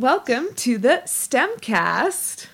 Welcome 0.00 0.54
to 0.54 0.78
the 0.78 1.02
STEMcast. 1.04 2.46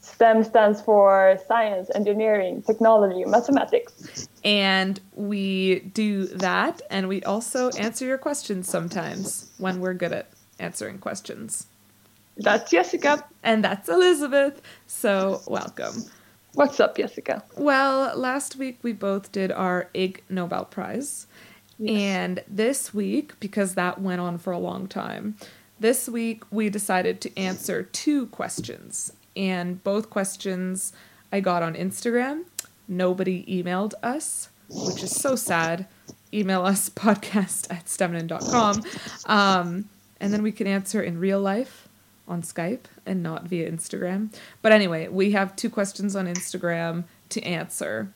STEM 0.00 0.42
stands 0.42 0.82
for 0.82 1.38
science, 1.46 1.88
engineering, 1.94 2.62
technology, 2.62 3.24
mathematics. 3.24 4.26
And 4.42 4.98
we 5.14 5.78
do 5.94 6.26
that, 6.26 6.82
and 6.90 7.06
we 7.06 7.22
also 7.22 7.70
answer 7.78 8.04
your 8.06 8.18
questions 8.18 8.68
sometimes 8.68 9.52
when 9.58 9.78
we're 9.78 9.94
good 9.94 10.10
at 10.10 10.30
answering 10.58 10.98
questions. 10.98 11.68
That's 12.36 12.68
Jessica. 12.68 13.24
And 13.44 13.62
that's 13.62 13.88
Elisabeth. 13.88 14.60
So, 14.88 15.42
welcome. 15.46 15.94
What's 16.54 16.80
up, 16.80 16.96
Jessica? 16.96 17.44
Well, 17.56 18.18
last 18.18 18.56
week 18.56 18.80
we 18.82 18.94
both 18.94 19.30
did 19.30 19.52
our 19.52 19.88
Ig 19.94 20.24
Nobel 20.28 20.64
Prize. 20.64 21.28
And 21.86 22.42
this 22.48 22.92
week, 22.92 23.38
because 23.38 23.74
that 23.74 24.00
went 24.00 24.20
on 24.20 24.38
for 24.38 24.52
a 24.52 24.58
long 24.58 24.88
time, 24.88 25.36
this 25.80 26.08
week 26.08 26.44
we 26.52 26.68
decided 26.68 27.20
to 27.22 27.38
answer 27.38 27.82
two 27.82 28.26
questions. 28.26 29.12
And 29.34 29.82
both 29.82 30.10
questions 30.10 30.92
I 31.32 31.40
got 31.40 31.62
on 31.62 31.74
Instagram. 31.74 32.44
Nobody 32.86 33.44
emailed 33.46 33.94
us, 34.02 34.48
which 34.68 35.02
is 35.02 35.14
so 35.14 35.36
sad. 35.36 35.86
Email 36.32 36.64
us 36.64 36.88
podcast 36.90 37.72
at 37.72 37.86
steminine.com. 37.86 38.82
Um, 39.26 39.88
and 40.20 40.32
then 40.32 40.42
we 40.42 40.52
can 40.52 40.66
answer 40.66 41.02
in 41.02 41.18
real 41.18 41.40
life 41.40 41.88
on 42.28 42.42
Skype 42.42 42.84
and 43.06 43.22
not 43.22 43.44
via 43.44 43.70
Instagram. 43.70 44.32
But 44.62 44.72
anyway, 44.72 45.08
we 45.08 45.32
have 45.32 45.56
two 45.56 45.70
questions 45.70 46.14
on 46.14 46.26
Instagram 46.26 47.04
to 47.30 47.42
answer. 47.42 48.12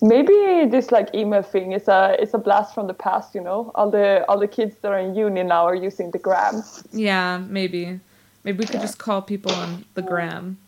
Maybe 0.00 0.66
this 0.66 0.92
like 0.92 1.12
email 1.14 1.42
thing 1.42 1.72
is 1.72 1.88
a 1.88 2.16
it's 2.18 2.34
a 2.34 2.38
blast 2.38 2.74
from 2.74 2.86
the 2.86 2.94
past, 2.94 3.34
you 3.34 3.40
know. 3.40 3.72
All 3.74 3.90
the 3.90 4.24
all 4.28 4.38
the 4.38 4.46
kids 4.46 4.76
that 4.82 4.92
are 4.92 4.98
in 4.98 5.14
uni 5.14 5.42
now 5.42 5.66
are 5.66 5.74
using 5.74 6.10
the 6.12 6.18
gram. 6.18 6.62
Yeah, 6.92 7.38
maybe. 7.38 8.00
Maybe 8.44 8.58
we 8.58 8.66
could 8.66 8.80
just 8.80 8.98
call 8.98 9.22
people 9.22 9.52
on 9.52 9.84
the 9.94 10.02
gram. 10.02 10.58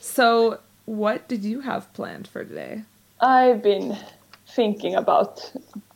So, 0.00 0.58
what 0.84 1.28
did 1.28 1.44
you 1.44 1.60
have 1.60 1.92
planned 1.94 2.26
for 2.26 2.44
today? 2.44 2.82
I've 3.20 3.62
been 3.62 3.96
thinking 4.48 4.96
about 4.96 5.52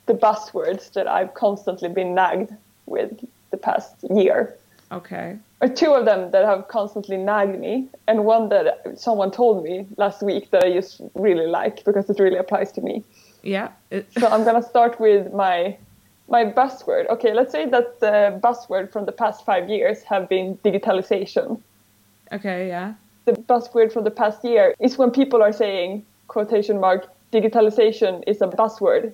the 0.06 0.15
buzzwords 0.15 0.93
that 0.93 1.09
I've 1.09 1.34
constantly 1.34 1.89
been 1.89 2.15
nagged 2.15 2.53
with 2.87 3.25
the 3.50 3.56
past 3.56 3.97
year. 4.09 4.55
Okay. 4.93 5.39
Or 5.62 5.69
two 5.69 5.95
of 5.95 6.05
them 6.05 6.31
that 6.33 6.45
have 6.45 6.69
constantly 6.69 7.17
nagged 7.17 7.59
me, 7.59 7.89
and 8.07 8.25
one 8.25 8.51
that 8.51 8.99
someone 8.99 9.31
told 9.31 9.65
me 9.65 9.87
last 9.97 10.23
week 10.23 10.51
that 10.51 10.65
I 10.65 10.73
just 10.73 11.01
really 11.15 11.47
like 11.47 11.83
because 11.85 12.11
it 12.11 12.19
really 12.19 12.37
applies 12.37 12.73
to 12.73 12.83
me. 12.83 13.05
Yeah. 13.43 13.71
It, 13.91 14.07
So 14.19 14.27
I'm 14.29 14.45
gonna 14.45 14.62
start 14.62 15.01
with 15.01 15.33
my 15.33 15.77
my 16.29 16.45
buzzword. 16.45 17.09
Okay, 17.09 17.33
let's 17.33 17.53
say 17.53 17.67
that 17.71 18.01
the 18.01 18.39
buzzword 18.43 18.93
from 18.93 19.07
the 19.07 19.12
past 19.12 19.45
five 19.45 19.69
years 19.71 20.03
have 20.03 20.29
been 20.29 20.59
digitalization. 20.59 21.61
okay, 22.33 22.69
yeah. 22.69 22.95
The 23.25 23.33
buzzword 23.33 23.93
from 23.93 24.05
the 24.05 24.11
past 24.11 24.45
year 24.45 24.75
is 24.79 24.99
when 24.99 25.11
people 25.11 25.43
are 25.43 25.53
saying 25.53 26.05
quotation 26.29 26.81
mark 26.81 27.09
digitalization 27.33 28.23
is 28.27 28.43
a 28.43 28.47
buzzword 28.47 29.12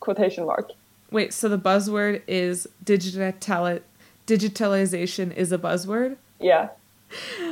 quotation 0.00 0.46
mark. 0.46 0.70
Wait, 1.10 1.34
so 1.34 1.48
the 1.48 1.58
buzzword 1.58 2.22
is 2.26 2.66
digital 2.82 3.32
digitalization 4.26 5.34
is 5.34 5.52
a 5.52 5.58
buzzword? 5.58 6.16
Yeah. 6.40 6.70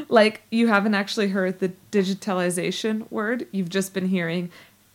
Like 0.08 0.42
you 0.50 0.68
haven't 0.68 0.94
actually 0.94 1.28
heard 1.28 1.60
the 1.60 1.72
digitalization 1.92 3.10
word. 3.10 3.46
You've 3.52 3.68
just 3.68 3.92
been 3.92 4.08
hearing 4.08 4.50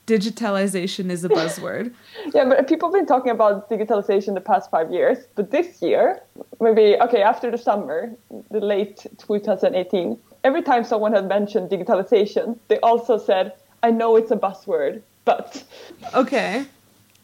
digitalization 0.08 1.10
is 1.10 1.24
a 1.24 1.30
buzzword. 1.40 1.94
Yeah, 2.34 2.46
but 2.46 2.68
people 2.68 2.90
have 2.90 2.94
been 2.94 3.06
talking 3.06 3.32
about 3.32 3.70
digitalization 3.70 4.34
the 4.34 4.42
past 4.42 4.70
five 4.70 4.92
years. 4.92 5.20
But 5.36 5.52
this 5.52 5.82
year, 5.82 6.22
maybe, 6.60 6.96
okay, 7.02 7.22
after 7.22 7.50
the 7.52 7.58
summer, 7.58 8.12
the 8.52 8.60
late 8.60 9.06
2018, 9.18 10.18
every 10.44 10.62
time 10.62 10.84
someone 10.84 11.14
had 11.14 11.28
mentioned 11.28 11.70
digitalization, 11.70 12.58
they 12.68 12.80
also 12.80 13.18
said, 13.18 13.54
I 13.84 13.92
know 13.92 14.16
it's 14.16 14.32
a 14.32 14.36
buzzword, 14.36 15.02
but. 15.26 15.64
Okay. 16.14 16.66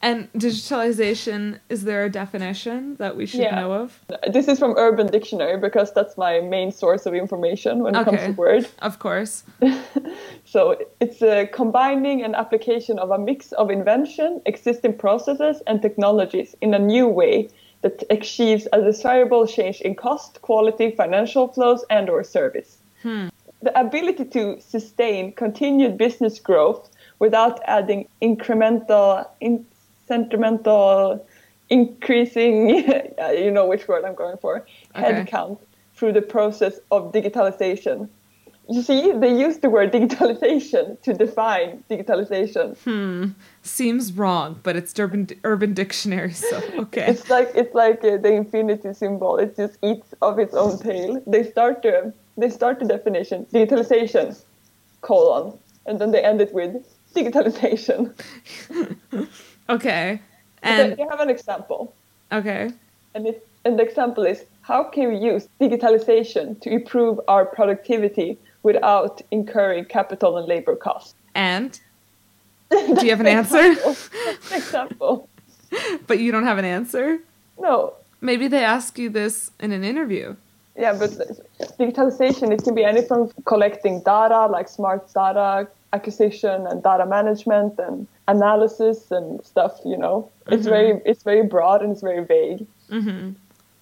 And 0.04 0.32
digitalization, 0.34 1.60
is 1.70 1.84
there 1.84 2.04
a 2.06 2.10
definition 2.10 2.96
that 2.96 3.16
we 3.16 3.26
should 3.26 3.42
Yeah. 3.42 3.60
know 3.62 3.72
of? 3.74 4.00
This 4.32 4.48
is 4.48 4.58
from 4.58 4.74
Urban 4.78 5.08
Dictionary 5.08 5.58
because 5.58 5.94
that's 5.94 6.18
my 6.18 6.40
main 6.42 6.72
source 6.72 7.06
of 7.06 7.14
information 7.14 7.84
when 7.84 7.96
it 7.96 8.04
comes 8.04 8.24
to 8.24 8.32
word. 8.32 8.68
Of 8.80 9.00
course. 9.00 9.44
So 10.44 10.76
it's 11.00 11.22
a 11.22 11.48
combining 11.48 12.24
and 12.24 12.36
application 12.36 13.00
of 13.00 13.10
a 13.12 13.18
mix 13.18 13.54
of 13.54 13.72
invention, 13.72 14.42
existing 14.46 14.98
processes, 14.98 15.62
and 15.66 15.82
technologies 15.82 16.56
in 16.60 16.74
a 16.74 16.80
new 16.80 17.08
way 17.08 17.48
that 17.84 18.04
achieves 18.10 18.68
a 18.74 18.82
desirable 18.82 19.48
change 19.48 19.80
in 19.82 19.96
cost, 19.96 20.42
quality, 20.42 20.92
financial 20.92 21.48
flows, 21.48 21.86
and/or 21.90 22.24
service. 22.24 22.80
Hmm. 23.02 23.28
The 23.62 23.80
ability 23.80 24.26
to 24.26 24.60
sustain 24.60 25.32
continued 25.34 25.98
business 25.98 26.38
growth 26.40 26.90
without 27.20 27.62
adding 27.66 28.08
incremental, 28.22 29.26
in, 29.40 29.66
sentimental, 30.12 31.26
increasing, 31.70 32.54
you 33.44 33.52
know 33.56 33.66
which 33.72 33.88
word 33.88 34.04
I'm 34.08 34.16
going 34.24 34.38
for, 34.46 34.54
Okay. 34.96 35.04
headcount 35.04 35.58
through 35.96 36.14
the 36.20 36.26
process 36.36 36.76
of 36.96 37.00
digitalization. 37.18 37.98
You 38.76 38.82
see, 38.90 39.02
they 39.24 39.34
use 39.46 39.58
the 39.66 39.70
word 39.76 39.90
digitalization 39.98 40.86
to 41.06 41.12
define 41.26 41.70
digitalization. 41.90 42.66
Hmm. 42.88 43.24
Seems 43.80 44.06
wrong, 44.20 44.60
but 44.66 44.74
it's 44.80 44.92
Urban 45.04 45.24
Urban 45.52 45.74
Dictionary, 45.82 46.34
so 46.50 46.56
okay. 46.84 47.06
It's 47.12 47.28
like 47.36 47.50
it's 47.62 47.76
like 47.84 48.00
uh, 48.04 48.18
the 48.26 48.32
infinity 48.42 48.92
symbol. 49.04 49.34
It 49.44 49.50
just 49.62 49.76
eats 49.92 50.10
of 50.28 50.34
its 50.44 50.54
own 50.64 50.74
tail. 50.88 51.12
They 51.34 51.44
start 51.54 51.76
the 51.86 51.96
they 52.42 52.50
start 52.60 52.76
the 52.82 52.88
definition 52.96 53.38
digitalization 53.54 54.28
colon, 55.10 55.46
and 55.88 55.96
then 56.00 56.10
they 56.14 56.22
end 56.32 56.40
it 56.46 56.52
with 56.60 56.74
digitalization. 57.16 58.00
Okay. 59.72 60.22
And 60.64 60.98
they 60.98 61.04
have 61.10 61.20
an 61.20 61.30
example, 61.30 61.94
okay. 62.32 62.72
and 63.16 63.26
it 63.26 63.48
and 63.66 63.78
the 63.78 63.84
example 63.84 64.26
is 64.26 64.46
how 64.62 64.84
can 64.84 65.10
we 65.10 65.18
use 65.18 65.48
digitalization 65.60 66.60
to 66.62 66.70
improve 66.70 67.20
our 67.28 67.46
productivity 67.46 68.38
without 68.64 69.22
incurring 69.32 69.86
capital 69.86 70.38
and 70.38 70.48
labor 70.48 70.76
costs? 70.76 71.16
And 71.36 71.80
do 72.72 73.06
you 73.06 73.10
have 73.10 73.20
an 73.20 73.28
answer? 73.28 73.76
example. 74.54 75.28
but 76.08 76.20
you 76.20 76.32
don't 76.32 76.44
have 76.44 76.58
an 76.58 76.66
answer? 76.66 77.20
No. 77.60 77.94
Maybe 78.22 78.48
they 78.48 78.64
ask 78.64 79.00
you 79.00 79.10
this 79.10 79.52
in 79.60 79.72
an 79.72 79.84
interview. 79.84 80.36
Yeah, 80.78 80.94
but 80.94 81.12
digitalization, 81.80 82.52
it 82.52 82.64
can 82.64 82.76
be 82.76 82.84
anything 82.84 83.28
from 83.28 83.44
collecting 83.46 84.02
data, 84.02 84.46
like 84.48 84.70
smart 84.70 85.12
data 85.14 85.68
acquisition 85.94 86.68
and 86.68 86.82
data 86.84 87.06
management 87.06 87.78
and 87.80 88.08
analysis 88.28 89.12
and 89.12 89.44
stuff, 89.46 89.80
you 89.86 89.98
know. 89.98 90.30
It's 90.48 90.66
very 90.66 91.02
it's 91.06 91.24
very 91.24 91.44
broad 91.44 91.82
and 91.82 91.92
it's 91.92 92.02
very 92.02 92.24
vague. 92.26 92.66
Mm-hmm. 92.90 93.32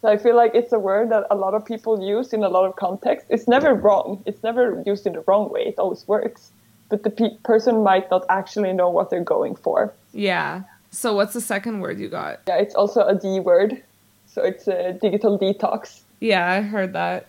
So 0.01 0.07
I 0.07 0.17
feel 0.17 0.35
like 0.35 0.55
it's 0.55 0.71
a 0.71 0.79
word 0.79 1.09
that 1.11 1.25
a 1.29 1.35
lot 1.35 1.53
of 1.53 1.65
people 1.65 2.01
use 2.01 2.31
in 2.31 2.43
a 2.43 2.49
lot 2.49 2.65
of 2.65 2.75
contexts. 2.77 3.27
It's 3.29 3.47
never 3.47 3.73
wrong. 3.73 4.23
It's 4.25 4.43
never 4.43 4.81
used 4.85 5.05
in 5.05 5.13
the 5.13 5.23
wrong 5.27 5.49
way. 5.49 5.61
It 5.61 5.75
always 5.77 6.07
works. 6.07 6.51
But 6.87 7.03
the 7.03 7.09
pe- 7.09 7.37
person 7.43 7.83
might 7.83 8.09
not 8.09 8.25
actually 8.29 8.73
know 8.73 8.89
what 8.89 9.09
they're 9.09 9.23
going 9.23 9.55
for. 9.55 9.93
Yeah. 10.13 10.63
So 10.91 11.13
what's 11.13 11.33
the 11.33 11.41
second 11.41 11.81
word 11.81 11.99
you 11.99 12.09
got? 12.09 12.41
Yeah, 12.47 12.57
it's 12.57 12.75
also 12.75 13.05
a 13.05 13.13
D 13.13 13.39
word. 13.39 13.83
So 14.25 14.41
it's 14.43 14.67
a 14.67 14.93
digital 14.93 15.37
detox. 15.37 16.01
Yeah, 16.19 16.49
I 16.49 16.61
heard 16.61 16.93
that. 16.93 17.27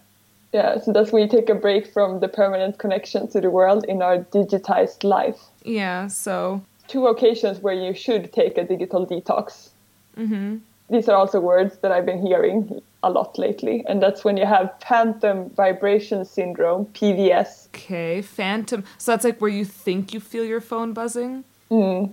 Yeah, 0.53 0.81
so 0.81 0.93
that's 0.93 1.12
when 1.12 1.22
you 1.22 1.28
take 1.28 1.49
a 1.49 1.55
break 1.55 1.93
from 1.93 2.21
the 2.21 2.28
permanent 2.28 2.78
connection 2.78 3.28
to 3.28 3.41
the 3.41 3.50
world 3.50 3.84
in 3.84 4.03
our 4.03 4.19
digitized 4.19 5.05
life. 5.05 5.41
Yeah, 5.65 6.09
so 6.09 6.62
Two 6.88 7.06
occasions 7.06 7.61
where 7.61 7.75
you 7.75 7.94
should 7.94 8.33
take 8.33 8.59
a 8.59 8.65
digital 8.65 9.06
detox. 9.06 9.69
mm-hmm. 10.16 10.56
These 10.91 11.09
are 11.09 11.16
also 11.16 11.39
words 11.39 11.78
that 11.83 11.93
I've 11.93 12.05
been 12.05 12.21
hearing 12.27 12.83
a 13.04 13.10
lot 13.10 13.39
lately, 13.39 13.84
and 13.89 14.03
that's 14.03 14.24
when 14.24 14.36
you 14.36 14.45
have 14.45 14.74
phantom 14.86 15.48
vibration 15.51 16.24
syndrome, 16.24 16.86
PVS. 16.86 17.69
Okay, 17.69 18.21
phantom. 18.22 18.83
So 18.98 19.13
that's 19.13 19.24
like 19.24 19.41
where 19.41 19.51
you 19.51 19.65
think 19.65 20.13
you 20.13 20.19
feel 20.19 20.45
your 20.45 20.60
phone 20.60 20.92
buzzing? 20.92 21.45
Mm, 21.71 22.13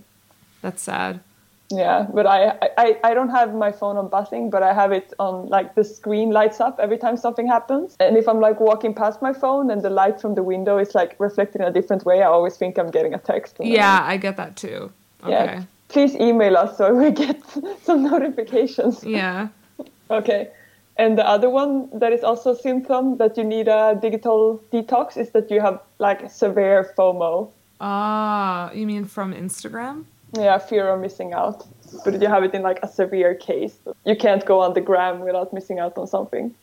That's 0.62 0.84
sad. 0.84 1.22
Yeah, 1.70 2.08
but 2.14 2.26
I, 2.26 2.58
I 2.78 2.98
I 3.04 3.14
don't 3.14 3.30
have 3.30 3.54
my 3.54 3.72
phone 3.72 3.98
on 3.98 4.08
buzzing, 4.08 4.50
but 4.50 4.64
I 4.64 4.74
have 4.74 4.92
it 4.92 5.14
on 5.20 5.48
like 5.48 5.76
the 5.76 5.84
screen 5.84 6.32
lights 6.32 6.62
up 6.62 6.80
every 6.80 6.98
time 6.98 7.18
something 7.18 7.48
happens. 7.48 7.96
And 8.00 8.16
if 8.16 8.28
I'm 8.28 8.40
like 8.40 8.60
walking 8.60 8.94
past 8.94 9.22
my 9.22 9.34
phone 9.34 9.70
and 9.70 9.82
the 9.82 9.90
light 9.90 10.22
from 10.22 10.36
the 10.36 10.44
window 10.44 10.78
is 10.78 10.96
like 10.96 11.16
reflected 11.20 11.62
in 11.62 11.68
a 11.68 11.72
different 11.72 12.06
way, 12.06 12.22
I 12.22 12.28
always 12.28 12.56
think 12.56 12.78
I'm 12.78 12.90
getting 12.90 13.14
a 13.14 13.18
text. 13.18 13.58
Yeah, 13.60 14.00
I 14.02 14.18
get 14.18 14.38
that 14.38 14.56
too. 14.56 14.92
Okay. 15.24 15.32
Yeah. 15.32 15.64
Please 15.90 16.16
email 16.16 16.58
us 16.58 16.78
so 16.78 16.94
we 16.94 17.12
get 17.12 17.42
some 17.84 18.04
notifications. 18.04 19.04
Yeah. 19.04 19.50
Okay. 20.10 20.48
And 20.96 21.18
the 21.18 21.28
other 21.28 21.50
one 21.50 21.90
that 22.00 22.14
is 22.14 22.24
also 22.24 22.52
a 22.52 22.56
symptom 22.56 23.18
that 23.18 23.38
you 23.38 23.44
need 23.44 23.68
a 23.68 24.00
digital 24.02 24.64
detox 24.72 25.18
is 25.18 25.32
that 25.32 25.52
you 25.52 25.60
have 25.60 25.82
like 26.00 26.32
severe 26.32 26.94
FOMO. 26.98 27.52
Ah, 27.82 28.72
you 28.72 28.88
mean 28.88 29.04
from 29.04 29.34
Instagram? 29.34 30.06
Yeah, 30.34 30.58
fear 30.58 30.90
of 30.90 31.00
missing 31.00 31.34
out. 31.34 31.66
But 32.04 32.22
you 32.22 32.28
have 32.28 32.44
it 32.44 32.54
in 32.54 32.62
like 32.64 32.80
a 32.84 32.88
severe 32.88 33.34
case. 33.34 33.80
You 34.06 34.16
can't 34.16 34.46
go 34.46 34.60
on 34.60 34.74
the 34.74 34.82
gram 34.82 35.22
without 35.22 35.54
missing 35.54 35.80
out 35.80 35.98
on 35.98 36.08
something. 36.08 36.54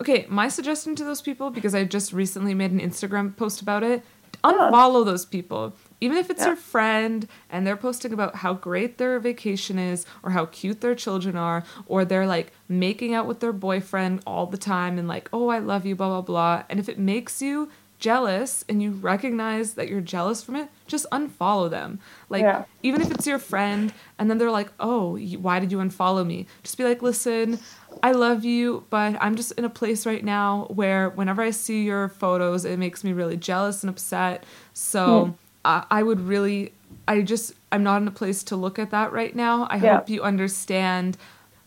Okay, 0.00 0.26
my 0.28 0.48
suggestion 0.48 0.94
to 0.96 1.04
those 1.04 1.22
people, 1.22 1.50
because 1.50 1.74
I 1.74 1.84
just 1.84 2.12
recently 2.12 2.54
made 2.54 2.72
an 2.72 2.80
Instagram 2.80 3.36
post 3.36 3.60
about 3.60 3.82
it, 3.82 4.02
ah. 4.44 4.70
unfollow 4.70 5.04
those 5.04 5.24
people. 5.24 5.72
Even 6.00 6.18
if 6.18 6.28
it's 6.28 6.42
Yeah. 6.42 6.48
your 6.48 6.56
friend 6.56 7.26
and 7.50 7.66
they're 7.66 7.76
posting 7.76 8.12
about 8.12 8.36
how 8.36 8.52
great 8.52 8.98
their 8.98 9.18
vacation 9.18 9.78
is 9.78 10.04
or 10.22 10.30
how 10.30 10.44
cute 10.46 10.82
their 10.82 10.94
children 10.94 11.36
are, 11.36 11.64
or 11.86 12.04
they're 12.04 12.26
like 12.26 12.52
making 12.68 13.14
out 13.14 13.26
with 13.26 13.40
their 13.40 13.52
boyfriend 13.52 14.20
all 14.26 14.46
the 14.46 14.58
time 14.58 14.98
and 14.98 15.08
like, 15.08 15.28
oh, 15.32 15.48
I 15.48 15.58
love 15.58 15.86
you, 15.86 15.96
blah, 15.96 16.08
blah, 16.08 16.20
blah. 16.20 16.62
And 16.68 16.78
if 16.78 16.88
it 16.88 16.98
makes 16.98 17.40
you 17.40 17.70
jealous 17.98 18.64
and 18.68 18.82
you 18.82 18.90
recognize 18.90 19.74
that 19.74 19.88
you're 19.88 20.00
jealous 20.00 20.42
from 20.42 20.56
it, 20.56 20.68
just 20.86 21.06
unfollow 21.10 21.70
them. 21.70 21.98
Like, 22.28 22.42
Yeah. 22.42 22.64
even 22.82 23.00
if 23.00 23.10
it's 23.10 23.26
your 23.26 23.38
friend 23.38 23.92
and 24.18 24.28
then 24.30 24.38
they're 24.38 24.50
like, 24.50 24.70
oh, 24.80 25.16
why 25.18 25.58
did 25.58 25.72
you 25.72 25.78
unfollow 25.78 26.26
me? 26.26 26.46
Just 26.62 26.76
be 26.78 26.84
like, 26.84 27.02
listen, 27.02 27.58
I 28.02 28.12
love 28.12 28.44
you, 28.44 28.84
but 28.90 29.16
I'm 29.20 29.36
just 29.36 29.52
in 29.52 29.64
a 29.64 29.70
place 29.70 30.04
right 30.06 30.22
now 30.24 30.66
where 30.74 31.10
whenever 31.10 31.42
I 31.42 31.50
see 31.50 31.84
your 31.84 32.08
photos, 32.08 32.64
it 32.64 32.78
makes 32.78 33.02
me 33.02 33.12
really 33.12 33.36
jealous 33.36 33.82
and 33.82 33.90
upset. 33.90 34.44
So 34.74 35.24
hmm. 35.26 35.30
I, 35.64 35.84
I 35.90 36.02
would 36.02 36.20
really, 36.20 36.72
I 37.08 37.22
just, 37.22 37.54
I'm 37.72 37.82
not 37.82 38.02
in 38.02 38.08
a 38.08 38.12
place 38.12 38.42
to 38.44 38.56
look 38.56 38.78
at 38.78 38.90
that 38.90 39.12
right 39.12 39.34
now. 39.34 39.64
I 39.70 39.76
Yeah. 39.76 39.96
hope 39.98 40.10
you 40.10 40.22
understand. 40.22 41.16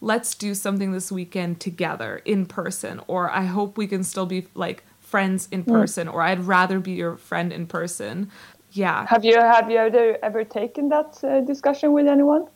Let's 0.02 0.36
do 0.36 0.54
something 0.54 0.92
this 0.92 1.12
weekend 1.12 1.60
together 1.60 2.22
in 2.24 2.46
person, 2.46 3.02
or 3.08 3.30
I 3.30 3.44
hope 3.46 3.78
we 3.78 3.88
can 3.88 4.04
still 4.04 4.26
be 4.26 4.48
like 4.56 4.84
friends 5.10 5.48
in 5.52 5.64
person, 5.64 6.08
or 6.08 6.22
I'd 6.22 6.44
rather 6.44 6.80
be 6.80 6.92
your 6.92 7.18
friend 7.18 7.52
in 7.52 7.66
person. 7.68 8.30
Yeah. 8.72 9.06
Have 9.08 9.26
you 9.26 9.36
have 9.38 9.70
you 9.72 9.78
ever, 9.78 10.18
ever 10.22 10.44
taken 10.44 10.90
that 10.90 11.24
uh, 11.24 11.42
discussion 11.42 11.92
with 11.92 12.08
anyone? 12.08 12.48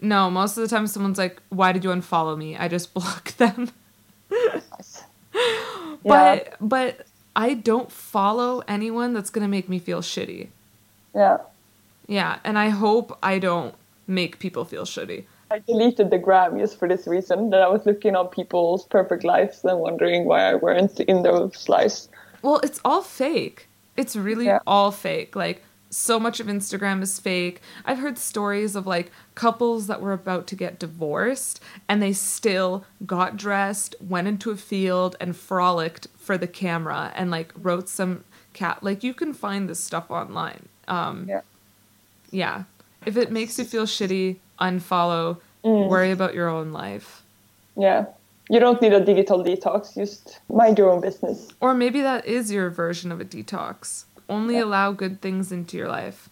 No, 0.00 0.30
most 0.30 0.56
of 0.56 0.62
the 0.62 0.68
time 0.68 0.86
someone's 0.86 1.18
like, 1.18 1.40
"Why 1.50 1.72
did 1.72 1.84
you 1.84 1.90
unfollow 1.90 2.36
me?" 2.36 2.56
I 2.56 2.68
just 2.68 2.92
block 2.98 3.32
them. 3.36 3.70
Yeah. 6.04 6.10
But 6.10 6.56
but 6.60 7.06
I 7.36 7.54
don't 7.54 7.90
follow 7.90 8.62
anyone 8.66 9.12
that's 9.12 9.30
going 9.30 9.44
to 9.44 9.48
make 9.48 9.68
me 9.68 9.78
feel 9.78 10.00
shitty. 10.02 10.48
Yeah. 11.14 11.38
Yeah, 12.08 12.40
and 12.44 12.58
I 12.58 12.70
hope 12.70 13.16
I 13.22 13.38
don't 13.38 13.74
make 14.06 14.40
people 14.40 14.64
feel 14.64 14.84
shitty. 14.84 15.24
I 15.52 15.58
deleted 15.60 16.10
the 16.10 16.18
gram 16.18 16.58
just 16.58 16.78
for 16.78 16.88
this 16.88 17.06
reason 17.06 17.50
that 17.50 17.60
I 17.62 17.68
was 17.68 17.84
looking 17.86 18.16
on 18.16 18.28
people's 18.28 18.84
perfect 18.86 19.22
lives 19.24 19.64
and 19.64 19.78
wondering 19.78 20.24
why 20.24 20.50
I 20.50 20.54
weren't 20.54 20.98
in 21.00 21.22
those 21.22 21.68
lives. 21.68 22.08
Well, 22.42 22.58
it's 22.62 22.80
all 22.84 23.02
fake. 23.02 23.68
It's 23.96 24.16
really 24.16 24.46
Yeah. 24.46 24.60
all 24.66 24.90
fake. 24.90 25.36
Like 25.36 25.62
so 25.90 26.18
much 26.18 26.40
of 26.40 26.46
Instagram 26.46 27.02
is 27.02 27.18
fake. 27.20 27.60
I've 27.84 27.98
heard 27.98 28.16
stories 28.16 28.74
of 28.74 28.86
like 28.86 29.12
couples 29.34 29.86
that 29.88 30.00
were 30.00 30.14
about 30.14 30.46
to 30.48 30.56
get 30.56 30.78
divorced 30.78 31.60
and 31.88 32.02
they 32.02 32.14
still 32.14 32.84
got 33.04 33.36
dressed, 33.36 33.94
went 34.00 34.26
into 34.26 34.50
a 34.50 34.56
field 34.56 35.16
and 35.20 35.36
frolicked 35.36 36.06
for 36.16 36.38
the 36.38 36.46
camera 36.48 37.12
and 37.14 37.30
like 37.30 37.52
wrote 37.60 37.88
some 37.90 38.24
cat 38.54 38.82
like 38.82 39.02
you 39.04 39.12
can 39.14 39.34
find 39.34 39.68
this 39.68 39.80
stuff 39.80 40.10
online. 40.10 40.68
Um 40.88 41.26
Yeah. 41.28 41.42
yeah. 42.30 42.62
If 43.04 43.16
it 43.16 43.30
makes 43.32 43.58
you 43.58 43.64
feel 43.64 43.84
shitty, 43.84 44.36
unfollow, 44.62 45.40
mm. 45.64 45.88
worry 45.88 46.12
about 46.12 46.34
your 46.34 46.48
own 46.48 46.72
life. 46.72 47.22
Yeah. 47.76 48.06
You 48.48 48.60
don't 48.60 48.80
need 48.82 48.92
a 48.92 49.04
digital 49.04 49.42
detox, 49.42 49.94
just 49.94 50.40
mind 50.48 50.78
your 50.78 50.90
own 50.90 51.00
business. 51.00 51.48
Or 51.60 51.74
maybe 51.74 52.02
that 52.02 52.26
is 52.26 52.50
your 52.50 52.70
version 52.70 53.10
of 53.12 53.20
a 53.20 53.24
detox. 53.24 54.04
Only 54.28 54.58
allow 54.58 54.92
good 54.92 55.20
things 55.20 55.52
into 55.52 55.76
your 55.76 55.88
life. 55.88 56.28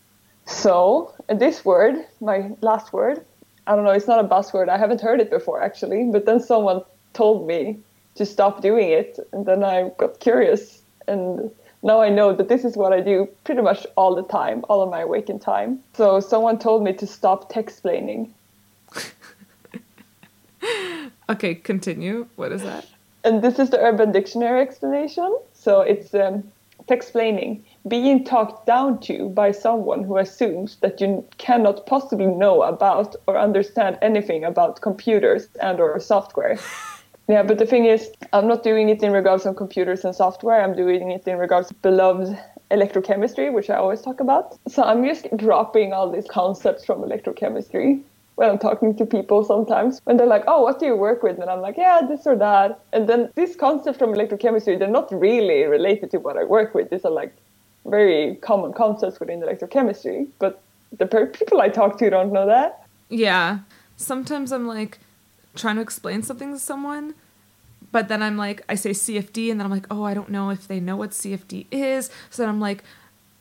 So, 0.47 1.15
this 1.29 1.65
word, 1.65 1.95
my 2.21 2.51
last 2.61 2.93
word, 2.93 3.25
I 3.67 3.77
don't 3.77 3.85
know, 3.85 3.93
it's 3.93 4.09
not 4.09 4.25
a 4.25 4.29
buzzword. 4.29 4.69
I 4.69 4.79
haven't 4.79 5.01
heard 5.01 5.21
it 5.21 5.31
before 5.31 5.63
actually, 5.63 6.11
but 6.11 6.27
then 6.27 6.41
someone 6.41 6.83
told 7.13 7.47
me 7.47 7.79
to 8.17 8.27
stop 8.27 8.61
doing 8.61 8.91
it, 8.91 9.19
and 9.33 9.47
then 9.47 9.63
I 9.63 9.91
got 9.97 10.19
curious, 10.21 10.83
and 11.07 11.51
now 11.83 12.01
I 12.01 12.11
know 12.11 12.35
that 12.35 12.49
this 12.49 12.65
is 12.65 12.77
what 12.77 12.93
I 12.93 13.01
do 13.01 13.29
pretty 13.45 13.63
much 13.63 13.87
all 13.97 14.15
the 14.15 14.23
time, 14.23 14.65
all 14.69 14.83
of 14.83 14.91
my 14.91 15.05
waking 15.05 15.39
time. 15.39 15.83
So, 15.95 16.21
someone 16.21 16.59
told 16.59 16.83
me 16.85 16.93
to 16.95 17.07
stop 17.07 17.53
techsplaining. 17.53 18.31
Okay, 21.31 21.55
continue. 21.55 22.27
What 22.35 22.51
is 22.51 22.63
that? 22.63 22.87
And 23.23 23.41
this 23.41 23.61
is 23.61 23.71
the 23.71 23.79
Urban 23.79 24.11
Dictionary 24.11 24.61
explanation. 24.63 25.39
So, 25.53 25.81
it's 25.81 26.13
um, 26.13 26.43
techsplaining, 26.89 27.61
being 27.87 28.25
talked 28.25 28.67
down 28.67 28.99
to 29.03 29.29
by 29.29 29.53
someone 29.53 30.03
who 30.03 30.19
assumes 30.19 30.77
that 30.81 31.01
you 31.01 31.25
cannot 31.39 31.87
possibly 31.87 32.27
know 32.27 32.63
about 32.63 33.15
or 33.29 33.39
understand 33.39 33.97
anything 34.03 34.45
about 34.45 34.81
computers 34.81 35.47
and 35.61 35.79
or 35.79 36.01
software. 36.01 36.59
Yeah, 37.31 37.45
but 37.45 37.59
the 37.59 37.67
thing 37.67 37.85
is, 37.85 38.11
I'm 38.33 38.49
not 38.49 38.65
doing 38.65 38.89
it 38.89 39.05
in 39.05 39.13
regards 39.13 39.47
of 39.47 39.55
computers 39.55 40.05
and 40.05 40.13
software. 40.13 40.65
I'm 40.65 40.75
doing 40.75 41.13
it 41.13 41.29
in 41.29 41.39
regards 41.39 41.71
of 41.71 41.81
beloved 41.81 42.37
electrochemistry, 42.73 43.53
which 43.53 43.71
I 43.71 43.77
always 43.77 44.01
talk 44.01 44.19
about. 44.19 44.59
So 44.67 44.83
I'm 44.83 45.05
just 45.05 45.29
dropping 45.37 45.93
all 45.93 46.11
these 46.11 46.27
concepts 46.27 46.85
from 46.85 47.03
electrochemistry 47.03 48.03
when 48.35 48.51
I'm 48.51 48.59
talking 48.59 48.97
to 48.97 49.07
people 49.07 49.45
sometimes. 49.45 50.01
When 50.05 50.17
they're 50.17 50.27
like, 50.27 50.43
oh, 50.49 50.63
what 50.63 50.81
do 50.81 50.87
you 50.87 50.97
work 50.97 51.23
with? 51.23 51.39
And 51.39 51.49
I'm 51.49 51.61
like, 51.61 51.77
yeah, 51.77 52.01
this 52.09 52.27
or 52.27 52.35
that. 52.35 52.81
And 52.93 53.09
then 53.09 53.31
these 53.37 53.55
concepts 53.55 53.99
from 53.99 54.13
electrochemistry, 54.13 54.77
they're 54.77 54.89
not 54.89 55.13
really 55.13 55.63
related 55.67 56.11
to 56.11 56.19
what 56.19 56.37
I 56.37 56.43
work 56.43 56.75
with. 56.75 56.91
These 56.91 57.05
are 57.05 57.13
like 57.13 57.33
very 57.87 58.37
common 58.43 58.73
concepts 58.73 59.21
within 59.21 59.41
electrochemistry. 59.41 60.27
But 60.41 60.61
the 60.99 61.07
people 61.07 61.61
I 61.61 61.69
talk 61.69 61.97
to 61.99 62.11
don't 62.11 62.33
know 62.33 62.47
that. 62.47 62.83
Yeah. 63.09 63.61
Sometimes 63.97 64.51
I'm 64.51 64.67
like 64.67 64.99
trying 65.55 65.77
to 65.77 65.83
explain 65.83 66.23
something 66.23 66.53
to 66.53 66.59
someone, 66.59 67.15
but 67.93 68.09
then 68.09 68.23
I'm 68.23 68.37
like, 68.37 68.63
I 68.69 68.75
say 68.75 68.91
CFD, 68.91 69.51
and 69.51 69.59
then 69.59 69.65
I'm 69.65 69.71
like, 69.71 69.87
oh, 69.91 70.05
I 70.05 70.15
don't 70.15 70.31
know 70.31 70.51
if 70.51 70.69
they 70.69 70.81
know 70.81 70.97
what 70.97 71.11
CFD 71.11 71.67
is. 71.71 72.11
So 72.31 72.43
then 72.43 72.49
I'm 72.49 72.61
like, 72.61 72.85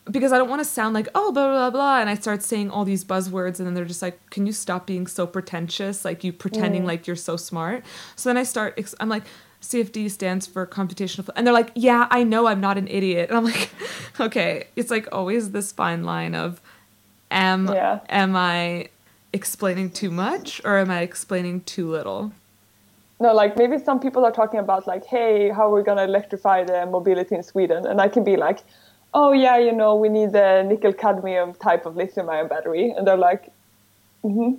because 0.10 0.32
I 0.32 0.38
don't 0.38 0.50
want 0.50 0.60
to 0.62 0.66
sound 0.66 0.96
like, 0.96 1.08
oh, 1.14 1.32
blah, 1.32 1.48
blah, 1.50 1.70
blah. 1.70 2.00
And 2.00 2.10
I 2.10 2.16
start 2.16 2.42
saying 2.42 2.72
all 2.72 2.84
these 2.84 3.04
buzzwords, 3.04 3.60
and 3.60 3.68
then 3.68 3.74
they're 3.76 3.86
just 3.86 4.02
like, 4.02 4.20
can 4.32 4.48
you 4.48 4.54
stop 4.54 4.88
being 4.88 5.06
so 5.06 5.28
pretentious? 5.28 6.04
Like, 6.04 6.24
you 6.24 6.34
pretending 6.34 6.84
mm. 6.84 6.88
like 6.88 7.06
you're 7.06 7.16
so 7.16 7.38
smart. 7.38 7.84
So 8.16 8.30
then 8.30 8.38
I 8.38 8.44
start, 8.44 8.80
I'm 9.00 9.10
like, 9.10 9.24
CFD 9.62 10.10
stands 10.10 10.48
for 10.48 10.66
computational. 10.66 11.30
And 11.36 11.46
they're 11.46 11.54
like, 11.54 11.72
yeah, 11.76 12.08
I 12.10 12.24
know 12.24 12.48
I'm 12.48 12.62
not 12.62 12.78
an 12.78 12.88
idiot. 12.88 13.30
And 13.30 13.38
I'm 13.38 13.44
like, 13.44 13.70
okay. 14.20 14.68
It's 14.76 14.90
like 14.90 15.08
always 15.12 15.52
this 15.52 15.72
fine 15.72 16.04
line 16.04 16.34
of, 16.34 16.62
am, 17.30 17.68
Yeah. 17.68 18.00
am 18.10 18.36
I 18.36 18.90
explaining 19.34 19.92
too 19.92 20.12
much 20.12 20.62
or 20.64 20.78
am 20.78 20.90
I 20.90 21.02
explaining 21.02 21.62
too 21.62 21.90
little? 21.90 22.32
No, 23.20 23.34
like 23.34 23.58
maybe 23.58 23.78
some 23.78 24.00
people 24.00 24.24
are 24.26 24.32
talking 24.32 24.60
about 24.60 24.88
like, 24.88 25.06
hey, 25.06 25.50
how 25.50 25.70
we're 25.70 25.80
we 25.80 25.84
gonna 25.84 26.04
electrify 26.04 26.64
the 26.64 26.86
mobility 26.86 27.36
in 27.36 27.44
Sweden, 27.44 27.86
and 27.86 28.00
I 28.00 28.08
can 28.08 28.24
be 28.24 28.38
like, 28.38 28.60
oh 29.14 29.34
yeah, 29.34 29.58
you 29.58 29.74
know, 29.74 29.96
we 29.96 30.08
need 30.08 30.32
the 30.32 30.64
nickel 30.64 30.94
cadmium 30.94 31.54
type 31.56 31.86
of 31.86 31.98
lithium-ion 31.98 32.48
battery, 32.48 32.92
and 32.96 33.06
they're 33.06 33.18
like, 33.18 33.52
mm-hmm. 34.24 34.56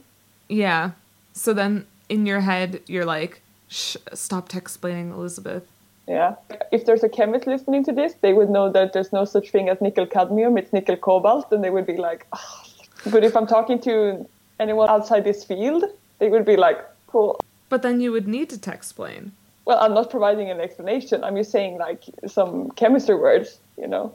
Yeah. 0.49 0.91
So 1.33 1.55
then 1.55 1.87
in 2.09 2.27
your 2.27 2.41
head, 2.41 2.81
you're 2.87 3.07
like, 3.07 3.41
Shh, 3.69 3.97
stop 4.13 4.55
explaining, 4.55 5.13
Elisabeth. 5.13 5.63
yeah. 6.07 6.35
If 6.71 6.85
there's 6.85 7.05
a 7.05 7.09
chemist 7.09 7.47
listening 7.47 7.85
to 7.85 7.93
this, 7.93 8.15
they 8.21 8.35
would 8.35 8.51
know 8.51 8.71
that 8.71 8.93
there's 8.93 9.13
no 9.13 9.25
such 9.25 9.51
thing 9.51 9.69
as 9.71 9.81
nickel 9.81 10.07
cadmium; 10.07 10.59
it's 10.59 10.73
nickel 10.73 10.97
cobalt, 10.97 11.51
and 11.53 11.65
they 11.65 11.71
would 11.71 11.87
be 11.87 11.97
like, 11.97 12.27
oh. 12.33 12.63
but 13.11 13.25
if 13.25 13.35
I'm 13.37 13.47
talking 13.47 13.81
to 13.83 14.29
anyone 14.61 14.89
outside 14.89 15.25
this 15.25 15.43
field, 15.43 15.85
they 16.19 16.29
would 16.29 16.45
be 16.45 16.57
like, 16.57 16.79
cool. 17.09 17.41
But 17.69 17.83
then 17.83 18.01
you 18.01 18.13
would 18.13 18.29
need 18.29 18.51
to 18.51 18.73
explain. 18.73 19.33
Well, 19.65 19.79
I'm 19.81 19.95
not 19.95 20.11
providing 20.11 20.51
an 20.51 20.61
explanation. 20.61 21.25
I'm 21.25 21.37
just 21.37 21.51
saying 21.51 21.79
like 21.79 22.03
some 22.27 22.71
chemistry 22.73 23.15
words, 23.15 23.59
you 23.77 23.87
know. 23.87 24.15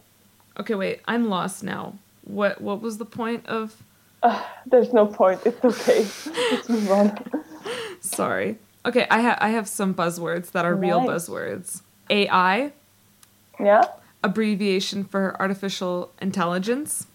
Okay, 0.59 0.75
wait, 0.75 1.01
I'm 1.07 1.29
lost 1.29 1.63
now. 1.63 1.95
What 2.23 2.61
what 2.61 2.81
was 2.81 2.97
the 2.97 3.05
point 3.05 3.45
of 3.45 3.81
ah, 4.23 4.49
There's 4.65 4.93
no 4.93 5.05
point. 5.05 5.41
It's 5.45 5.63
okay. 5.63 6.05
Let's 6.51 6.69
move 6.69 6.91
on. 6.91 7.19
sorry. 7.99 8.57
Okay, 8.85 9.07
I 9.09 9.19
have 9.19 9.37
I 9.41 9.49
have 9.49 9.67
some 9.67 9.93
buzzwords 9.93 10.51
that 10.51 10.65
are 10.65 10.75
real 10.75 11.01
buzzwords. 11.01 11.81
AI, 12.09 12.71
Yeah. 13.59 13.85
abbreviation 14.23 15.03
for 15.03 15.35
artificial 15.39 16.11
intelligence. 16.21 17.07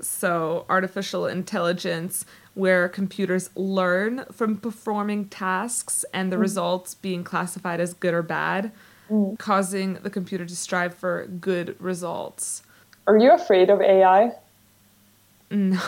So, 0.00 0.66
artificial 0.68 1.26
intelligence, 1.26 2.26
where 2.56 2.88
computers 2.88 3.50
learn 3.54 4.24
from 4.32 4.56
performing 4.56 5.26
tasks 5.26 6.06
and 6.14 6.32
the 6.32 6.36
mm. 6.36 6.40
results 6.40 6.94
being 6.94 7.22
classified 7.22 7.80
as 7.80 7.92
good 7.92 8.14
or 8.14 8.22
bad, 8.22 8.72
mm. 9.10 9.38
causing 9.38 9.94
the 9.94 10.08
computer 10.08 10.46
to 10.46 10.56
strive 10.56 10.94
for 10.94 11.26
good 11.26 11.76
results. 11.78 12.62
Are 13.06 13.18
you 13.18 13.30
afraid 13.30 13.68
of 13.68 13.82
AI? 13.82 14.32
No. 15.50 15.80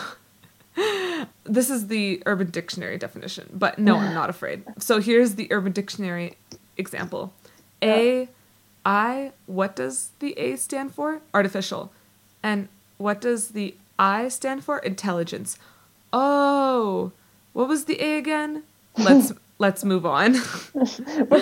this 1.43 1.71
is 1.71 1.87
the 1.87 2.21
Urban 2.27 2.51
Dictionary 2.51 2.99
definition, 2.99 3.49
but 3.51 3.79
no, 3.79 3.97
I'm 3.97 4.13
not 4.13 4.29
afraid. 4.29 4.63
So 4.77 5.01
here's 5.01 5.35
the 5.35 5.51
Urban 5.51 5.71
Dictionary 5.71 6.37
example. 6.77 7.33
A, 7.81 8.29
I, 8.85 9.31
what 9.47 9.75
does 9.75 10.11
the 10.19 10.37
A 10.37 10.55
stand 10.55 10.93
for? 10.93 11.21
Artificial. 11.33 11.91
And 12.43 12.67
what 12.99 13.21
does 13.21 13.49
the 13.49 13.73
I 13.97 14.27
stand 14.27 14.63
for? 14.63 14.77
Intelligence. 14.77 15.57
Oh, 16.11 17.11
what 17.53 17.67
was 17.67 17.85
the 17.85 18.01
A 18.01 18.17
again? 18.17 18.63
Let's 18.97 19.33
let's 19.59 19.83
move 19.83 20.05
on. 20.05 20.33
Was 20.73 20.97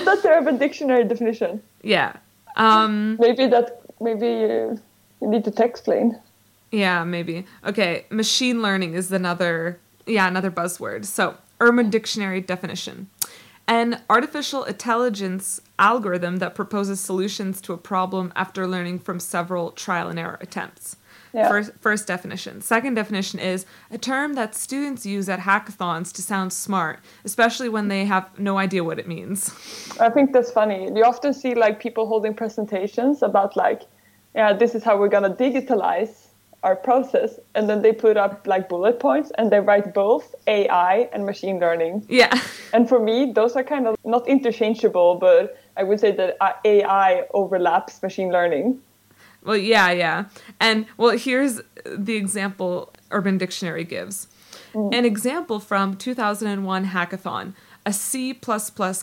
that 0.06 0.20
the 0.24 0.30
Urban 0.30 0.58
Dictionary 0.58 1.04
definition? 1.06 1.62
yeah. 1.82 2.14
Um, 2.56 3.18
Maybe 3.20 3.48
that. 3.48 3.82
Maybe 4.02 4.28
you, 4.28 4.80
you 5.22 5.28
need 5.28 5.44
to 5.46 5.64
explain. 5.64 6.20
yeah, 6.72 7.04
maybe. 7.04 7.46
Okay, 7.66 8.06
machine 8.10 8.62
learning 8.62 8.94
is 8.94 9.12
another 9.12 9.80
yeah, 10.06 10.28
another 10.28 10.52
buzzword. 10.52 11.06
So, 11.06 11.36
Urban 11.60 11.90
Dictionary 11.90 12.42
definition. 12.42 13.10
An 13.68 14.02
artificial 14.10 14.64
intelligence 14.64 15.60
algorithm 15.80 16.38
that 16.38 16.56
proposes 16.56 17.00
solutions 17.00 17.60
to 17.62 17.74
a 17.74 17.78
problem 17.78 18.32
after 18.36 18.68
learning 18.68 19.00
from 19.00 19.20
several 19.20 19.72
trial 19.72 20.10
and 20.10 20.18
error 20.20 20.38
attempts. 20.42 20.96
Yeah. 21.34 21.50
First, 21.50 21.72
first 21.80 22.08
definition. 22.08 22.62
Second 22.62 22.96
definition 22.96 23.40
is 23.40 23.66
a 23.92 23.98
term 23.98 24.34
that 24.34 24.56
students 24.56 25.06
use 25.06 25.30
at 25.30 25.40
hackathons 25.40 26.12
to 26.14 26.22
sound 26.22 26.54
smart, 26.54 27.00
especially 27.26 27.70
when 27.70 27.88
they 27.88 28.06
have 28.06 28.38
no 28.40 28.58
idea 28.58 28.84
what 28.84 29.00
it 29.00 29.08
means. 29.08 29.54
I 30.00 30.10
think 30.10 30.34
that's 30.34 30.52
funny. 30.52 30.90
You 30.96 31.04
often 31.04 31.34
see 31.34 31.54
like 31.56 31.80
people 31.80 32.08
holding 32.08 32.34
presentations 32.34 33.22
about 33.24 33.56
like, 33.56 33.84
yeah, 34.36 34.54
this 34.54 34.76
is 34.76 34.84
how 34.84 34.98
we're 34.98 35.10
gonna 35.10 35.34
digitalize 35.34 36.28
our 36.64 36.76
process, 36.76 37.40
and 37.56 37.70
then 37.70 37.82
they 37.82 37.94
put 37.94 38.18
up 38.18 38.48
like 38.48 38.68
bullet 38.68 39.00
points 39.00 39.32
and 39.38 39.52
they 39.52 39.60
write 39.60 39.94
both 39.94 40.36
AI 40.48 41.08
and 41.14 41.26
machine 41.26 41.60
learning. 41.60 42.06
Yeah. 42.10 42.34
And 42.74 42.90
for 42.90 43.00
me, 43.00 43.32
those 43.32 43.56
are 43.56 43.64
kind 43.64 43.88
of 43.88 43.96
not 44.04 44.28
interchangeable, 44.28 45.16
but 45.16 45.58
I 45.78 45.84
would 45.84 46.02
say 46.02 46.12
that 46.12 46.36
AI 46.66 47.26
overlaps 47.34 48.04
machine 48.04 48.30
learning. 48.30 48.82
Well, 49.44 49.58
yeah, 49.58 49.92
yeah. 49.92 50.26
And 50.60 50.86
well, 50.98 51.18
here's 51.18 51.62
the 51.86 52.16
example 52.16 52.94
Urban 53.12 53.38
Dictionary 53.38 53.84
gives. 53.84 54.28
An 54.94 55.06
example 55.06 55.60
from 55.60 55.96
2001 55.96 56.86
hackathon, 56.88 57.54
a 57.86 57.94
C++ 57.94 58.34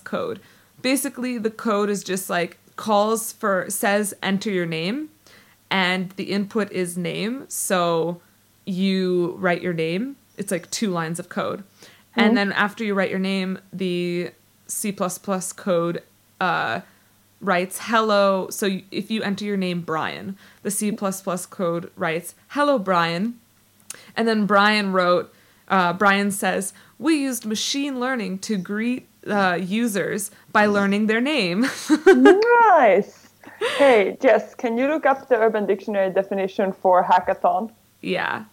code. 0.04 0.40
Basically, 0.82 1.38
the 1.38 1.50
code 1.50 1.90
is 1.90 2.04
just 2.04 2.30
like 2.30 2.58
calls 2.76 3.32
for 3.32 3.66
says 3.68 4.14
enter 4.22 4.50
your 4.50 4.66
name 4.66 5.10
and 5.70 6.10
the 6.10 6.24
input 6.24 6.70
is 6.70 6.96
name, 6.96 7.46
so 7.48 8.20
you 8.64 9.34
write 9.38 9.62
your 9.62 9.72
name. 9.72 10.16
It's 10.36 10.52
like 10.52 10.70
two 10.70 10.90
lines 10.90 11.18
of 11.18 11.28
code. 11.28 11.64
And 12.16 12.36
then 12.36 12.52
after 12.52 12.84
you 12.84 12.94
write 12.94 13.10
your 13.10 13.18
name, 13.18 13.58
the 13.72 14.30
C++ 14.68 14.92
code 14.92 16.02
uh 16.40 16.80
writes 17.44 17.78
hello. 17.82 18.48
So 18.50 18.80
if 18.90 19.10
you 19.10 19.22
enter 19.22 19.44
your 19.44 19.56
name 19.56 19.82
Brian, 19.82 20.36
the 20.62 20.70
C++ 20.70 20.90
code 20.92 21.90
writes 21.96 22.34
hello 22.48 22.78
Brian. 22.78 23.38
And 24.16 24.26
then 24.26 24.46
Brian 24.46 24.92
wrote, 24.92 25.32
uh, 25.68 25.92
Brian 25.92 26.30
says, 26.30 26.72
we 26.98 27.16
used 27.16 27.44
machine 27.44 28.00
learning 28.00 28.38
to 28.40 28.56
greet 28.56 29.08
uh, 29.26 29.58
users 29.60 30.30
by 30.52 30.66
learning 30.66 31.06
their 31.06 31.20
name. 31.20 31.66
nice. 32.06 33.20
Hey, 33.78 34.18
Jess, 34.20 34.54
can 34.54 34.76
you 34.76 34.88
look 34.88 35.06
up 35.06 35.28
the 35.28 35.36
Urban 35.36 35.64
Dictionary 35.64 36.12
definition 36.12 36.72
for 36.72 37.02
hackathon? 37.02 37.70
yeah. 38.02 38.44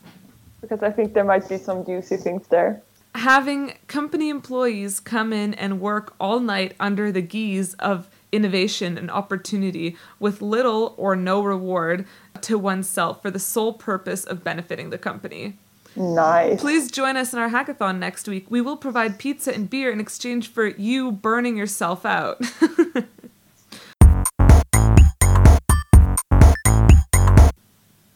Because 0.62 0.84
I 0.84 0.92
think 0.92 1.14
there 1.14 1.24
might 1.24 1.50
be 1.50 1.58
some 1.58 1.84
juicy 1.84 2.18
things 2.18 2.48
there. 2.48 2.82
Having 3.16 3.74
company 3.88 4.30
employees 4.30 5.00
come 5.00 5.34
in 5.34 5.54
and 5.56 5.82
work 5.82 6.14
all 6.20 6.40
night 6.40 6.76
under 6.80 7.12
the 7.12 7.22
guise 7.22 7.74
of 7.74 8.10
innovation 8.32 8.98
and 8.98 9.12
opportunity 9.12 9.96
with 10.20 10.42
little 10.42 10.94
or 10.98 11.16
no 11.16 11.44
reward 11.44 12.06
to 12.42 12.58
oneself 12.58 13.22
for 13.22 13.30
the 13.30 13.40
sole 13.40 13.74
purpose 13.74 14.24
of 14.24 14.44
benefiting 14.44 14.90
the 14.90 14.98
company. 14.98 15.58
Nice. 15.96 16.62
Please 16.62 16.90
join 16.90 17.18
us 17.18 17.34
in 17.34 17.40
our 17.40 17.50
hackathon 17.50 18.00
next 18.00 18.28
week. 18.28 18.46
We 18.50 18.62
will 18.62 18.78
provide 18.78 19.20
pizza 19.20 19.54
and 19.54 19.70
beer 19.70 19.92
in 19.92 20.00
exchange 20.00 20.50
for 20.50 20.68
you 20.68 21.12
burning 21.12 21.58
yourself 21.58 22.06
out. 22.06 22.42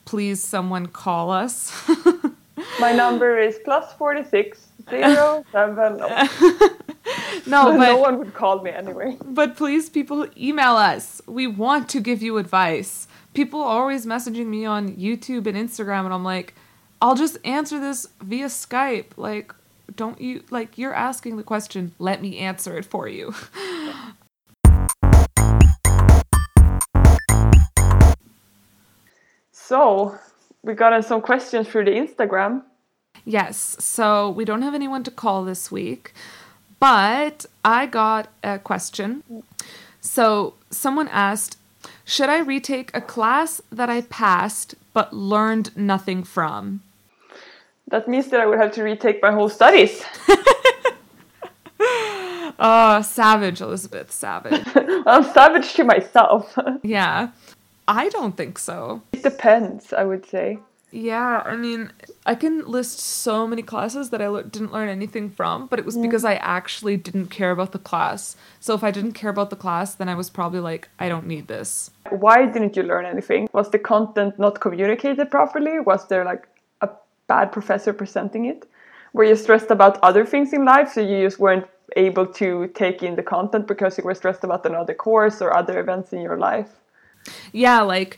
Please, 0.05 0.41
someone 0.41 0.85
call 0.85 1.31
us. 1.31 1.73
My 2.79 2.93
number 2.93 3.37
is 3.37 3.59
plus 3.65 3.91
46 3.93 4.67
zero 4.89 5.43
seven. 5.51 5.99
no, 7.47 7.77
but, 7.77 7.77
no 7.77 7.97
one 7.97 8.19
would 8.19 8.33
call 8.33 8.61
me 8.61 8.71
anyway. 8.71 9.17
but 9.23 9.55
please, 9.55 9.89
people, 9.89 10.27
email 10.37 10.75
us. 10.75 11.21
We 11.27 11.47
want 11.47 11.89
to 11.89 11.99
give 11.99 12.21
you 12.21 12.37
advice. 12.37 13.07
People 13.33 13.61
are 13.61 13.81
always 13.81 14.05
messaging 14.05 14.47
me 14.47 14.65
on 14.65 14.95
YouTube 14.95 15.45
and 15.47 15.57
Instagram, 15.57 16.05
and 16.05 16.13
I'm 16.13 16.23
like, 16.23 16.53
I'll 17.01 17.15
just 17.15 17.37
answer 17.43 17.79
this 17.79 18.07
via 18.21 18.47
Skype. 18.47 19.17
Like, 19.17 19.53
don't 19.95 20.19
you 20.19 20.43
like 20.49 20.77
you're 20.77 20.93
asking 20.93 21.37
the 21.37 21.43
question? 21.43 21.93
Let 21.99 22.21
me 22.21 22.37
answer 22.39 22.77
it 22.77 22.85
for 22.85 23.07
you. 23.07 23.33
So, 29.67 30.15
we 30.61 30.75
got 30.75 30.93
uh, 30.93 31.01
some 31.01 31.21
questions 31.21 31.67
through 31.67 31.85
the 31.85 31.91
Instagram. 31.91 32.61
Yes, 33.25 33.75
so 33.79 34.29
we 34.29 34.45
don't 34.45 34.61
have 34.61 34.75
anyone 34.75 35.03
to 35.05 35.09
call 35.09 35.43
this 35.43 35.71
week, 35.71 36.13
but 36.79 37.45
I 37.63 37.85
got 37.85 38.29
a 38.43 38.59
question. 38.59 39.23
So 40.01 40.53
someone 40.69 41.07
asked, 41.09 41.57
Should 42.03 42.29
I 42.29 42.39
retake 42.39 42.91
a 42.93 43.01
class 43.01 43.61
that 43.71 43.89
I 43.89 44.01
passed 44.01 44.75
but 44.93 45.13
learned 45.13 45.75
nothing 45.75 46.23
from? 46.23 46.81
That 47.87 48.07
means 48.07 48.27
that 48.27 48.39
I 48.39 48.45
would 48.45 48.59
have 48.59 48.71
to 48.73 48.83
retake 48.83 49.21
my 49.21 49.31
whole 49.31 49.49
studies. 49.49 50.03
Oh, 52.57 53.01
savage, 53.01 53.61
Elisabeth, 53.61 54.11
savage. 54.11 54.65
I'm 55.05 55.23
savage 55.23 55.73
to 55.73 55.83
myself. 55.83 56.57
yeah, 56.83 57.29
I 57.87 58.09
don't 58.09 58.37
think 58.37 58.57
so. 58.57 59.01
it 59.11 59.23
depends, 59.23 59.91
I 59.91 60.03
would 60.03 60.25
say. 60.25 60.59
Yeah, 60.95 61.43
I 61.45 61.57
mean, 61.57 61.91
I 62.25 62.35
can 62.35 62.65
list 62.65 62.99
so 62.99 63.45
many 63.45 63.61
classes 63.61 64.11
that 64.11 64.21
I 64.21 64.29
le- 64.29 64.43
didn't 64.43 64.71
learn 64.71 64.87
anything 64.87 65.29
from, 65.29 65.67
but 65.67 65.77
it 65.77 65.83
was 65.83 65.97
because 65.97 66.23
I 66.23 66.35
actually 66.35 66.95
didn't 66.95 67.27
care 67.27 67.51
about 67.51 67.73
the 67.73 67.79
class. 67.79 68.37
So 68.61 68.75
if 68.75 68.81
I 68.81 68.91
didn't 68.91 69.11
care 69.11 69.29
about 69.29 69.49
the 69.49 69.57
class, 69.57 69.93
then 69.93 70.07
I 70.07 70.15
was 70.15 70.29
probably 70.29 70.61
like, 70.61 70.87
I 70.97 71.09
don't 71.09 71.27
need 71.27 71.49
this. 71.49 71.91
Why 72.11 72.45
didn't 72.45 72.77
you 72.77 72.83
learn 72.83 73.05
anything? 73.05 73.49
Was 73.51 73.71
the 73.71 73.77
content 73.77 74.39
not 74.39 74.61
communicated 74.61 75.29
properly? 75.29 75.81
Was 75.81 76.07
there 76.07 76.23
like 76.23 76.47
a 76.79 76.89
bad 77.27 77.51
professor 77.51 77.91
presenting 77.91 78.45
it? 78.45 78.65
Were 79.11 79.25
you 79.25 79.35
stressed 79.35 79.71
about 79.71 79.99
other 80.01 80.25
things 80.25 80.53
in 80.53 80.63
life 80.63 80.93
so 80.93 81.01
you 81.01 81.25
just 81.25 81.39
weren't 81.39 81.67
able 81.97 82.25
to 82.25 82.67
take 82.73 83.03
in 83.03 83.17
the 83.17 83.23
content 83.23 83.67
because 83.67 83.97
you 83.97 84.05
were 84.05 84.15
stressed 84.15 84.45
about 84.45 84.65
another 84.65 84.93
course 84.93 85.41
or 85.41 85.53
other 85.53 85.77
events 85.77 86.13
in 86.13 86.21
your 86.21 86.37
life? 86.37 86.69
Yeah, 87.51 87.81
like, 87.81 88.17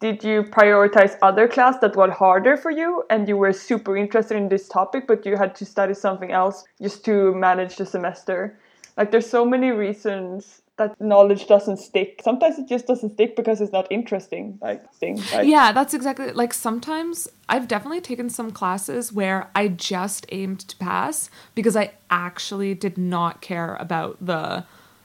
Did 0.00 0.22
you 0.22 0.44
prioritize 0.44 1.16
other 1.22 1.48
class 1.48 1.78
that 1.80 1.96
were 1.96 2.10
harder 2.10 2.56
for 2.56 2.70
you 2.70 3.02
and 3.10 3.28
you 3.28 3.36
were 3.36 3.52
super 3.52 3.96
interested 3.96 4.36
in 4.36 4.48
this 4.48 4.68
topic 4.68 5.06
but 5.08 5.26
you 5.26 5.36
had 5.36 5.56
to 5.56 5.64
study 5.64 5.94
something 5.94 6.30
else 6.30 6.64
just 6.80 7.04
to 7.06 7.34
manage 7.34 7.76
the 7.76 7.86
semester? 7.86 8.58
Like 8.96 9.10
there's 9.10 9.28
so 9.28 9.44
many 9.44 9.70
reasons 9.70 10.62
that 10.78 11.00
knowledge 11.00 11.48
doesn't 11.48 11.76
stick. 11.76 12.20
Sometimes 12.24 12.58
it 12.58 12.68
just 12.68 12.86
doesn't 12.86 13.14
stick 13.14 13.36
because 13.36 13.60
it's 13.60 13.72
not 13.72 13.86
interesting. 13.90 14.58
Like 14.62 14.90
thing. 14.94 15.20
Like, 15.32 15.46
yeah, 15.46 15.72
that's 15.72 15.92
exactly 15.92 16.32
like 16.32 16.54
sometimes 16.54 17.28
I've 17.48 17.68
definitely 17.68 18.00
taken 18.00 18.30
some 18.30 18.50
classes 18.52 19.12
where 19.12 19.50
I 19.54 19.68
just 19.68 20.26
aimed 20.30 20.60
to 20.60 20.76
pass 20.76 21.28
because 21.54 21.76
I 21.76 21.92
actually 22.10 22.74
did 22.74 22.96
not 22.96 23.40
care 23.40 23.76
about 23.80 24.24
the 24.24 24.64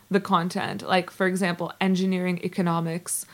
the 0.10 0.20
content. 0.20 0.84
Like 0.84 1.10
for 1.10 1.28
example, 1.28 1.74
engineering 1.82 2.40
economics. 2.44 3.26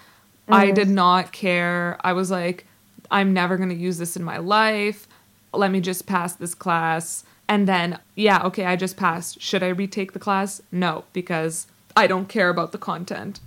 I 0.49 0.71
did 0.71 0.89
not 0.89 1.31
care. 1.31 1.97
I 2.03 2.13
was 2.13 2.31
like 2.31 2.65
I'm 3.11 3.33
never 3.33 3.57
going 3.57 3.69
to 3.69 3.75
use 3.75 3.97
this 3.97 4.15
in 4.15 4.23
my 4.23 4.37
life. 4.37 5.07
Let 5.53 5.71
me 5.71 5.81
just 5.81 6.05
pass 6.05 6.33
this 6.33 6.53
class. 6.53 7.23
And 7.47 7.67
then 7.67 7.99
yeah, 8.15 8.43
okay, 8.43 8.65
I 8.65 8.75
just 8.75 8.97
passed. 8.97 9.41
Should 9.41 9.63
I 9.63 9.69
retake 9.69 10.13
the 10.13 10.19
class? 10.19 10.61
No, 10.71 11.05
because 11.13 11.67
I 11.95 12.07
don't 12.07 12.29
care 12.29 12.49
about 12.49 12.71
the 12.71 12.77
content. 12.77 13.39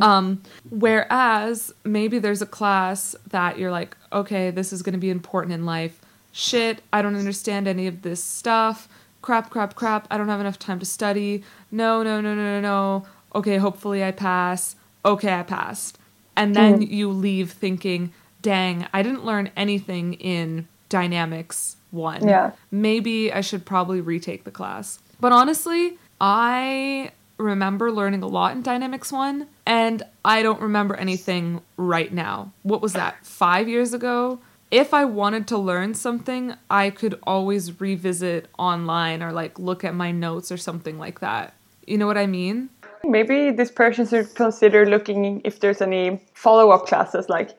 Um, 0.00 0.42
whereas 0.70 1.72
maybe 1.84 2.20
there's 2.20 2.42
a 2.42 2.46
class 2.46 3.16
that 3.28 3.58
you're 3.58 3.72
like, 3.72 3.96
okay, 4.12 4.50
this 4.50 4.72
is 4.72 4.82
going 4.82 4.92
to 4.92 5.00
be 5.00 5.10
important 5.10 5.52
in 5.52 5.66
life. 5.66 6.00
Shit, 6.30 6.80
I 6.92 7.02
don't 7.02 7.16
understand 7.16 7.66
any 7.66 7.88
of 7.88 8.02
this 8.02 8.22
stuff. 8.22 8.88
Crap, 9.20 9.50
crap, 9.50 9.74
crap. 9.74 10.06
I 10.10 10.18
don't 10.18 10.28
have 10.28 10.40
enough 10.40 10.58
time 10.58 10.78
to 10.78 10.86
study. 10.86 11.42
No, 11.72 12.02
no, 12.02 12.20
no, 12.20 12.34
no, 12.34 12.42
no, 12.42 12.60
no. 12.60 13.06
Okay, 13.34 13.56
hopefully 13.56 14.04
I 14.04 14.12
pass. 14.12 14.76
Okay, 15.04 15.32
I 15.32 15.42
passed. 15.42 15.98
And 16.36 16.54
then 16.54 16.82
you 16.82 17.10
leave 17.10 17.52
thinking, 17.52 18.12
dang, 18.42 18.86
I 18.92 19.02
didn't 19.02 19.24
learn 19.24 19.50
anything 19.56 20.14
in 20.14 20.68
dynamics 20.88 21.76
one. 21.90 22.26
Yeah. 22.26 22.52
Maybe 22.70 23.32
I 23.32 23.40
should 23.40 23.64
probably 23.64 24.00
retake 24.00 24.44
the 24.44 24.50
class. 24.50 24.98
But 25.20 25.32
honestly, 25.32 25.98
I 26.20 27.12
remember 27.38 27.90
learning 27.90 28.22
a 28.22 28.26
lot 28.26 28.52
in 28.52 28.62
Dynamics 28.62 29.10
1, 29.10 29.46
and 29.66 30.02
I 30.24 30.42
don't 30.42 30.60
remember 30.60 30.94
anything 30.96 31.62
right 31.76 32.12
now. 32.12 32.52
What 32.62 32.82
was 32.82 32.92
that, 32.94 33.24
five 33.24 33.68
years 33.68 33.92
ago? 33.92 34.40
if 34.74 34.92
I 34.92 35.04
wanted 35.04 35.46
to 35.48 35.58
learn 35.58 35.94
something, 35.94 36.54
I 36.68 36.90
could 36.90 37.16
always 37.22 37.80
revisit 37.80 38.48
online 38.58 39.22
or 39.22 39.30
like 39.30 39.56
look 39.56 39.84
at 39.84 39.94
my 39.94 40.10
notes 40.10 40.50
or 40.50 40.56
something 40.56 40.98
like 40.98 41.20
that. 41.20 41.54
You 41.86 41.96
know 41.96 42.08
what 42.08 42.18
I 42.18 42.26
mean? 42.26 42.70
Maybe 43.06 43.50
this 43.50 43.70
person 43.70 44.06
should 44.06 44.34
consider 44.34 44.86
looking 44.86 45.40
if 45.44 45.60
there's 45.60 45.82
any 45.82 46.20
follow 46.32 46.70
up 46.70 46.86
classes 46.86 47.28
like, 47.28 47.56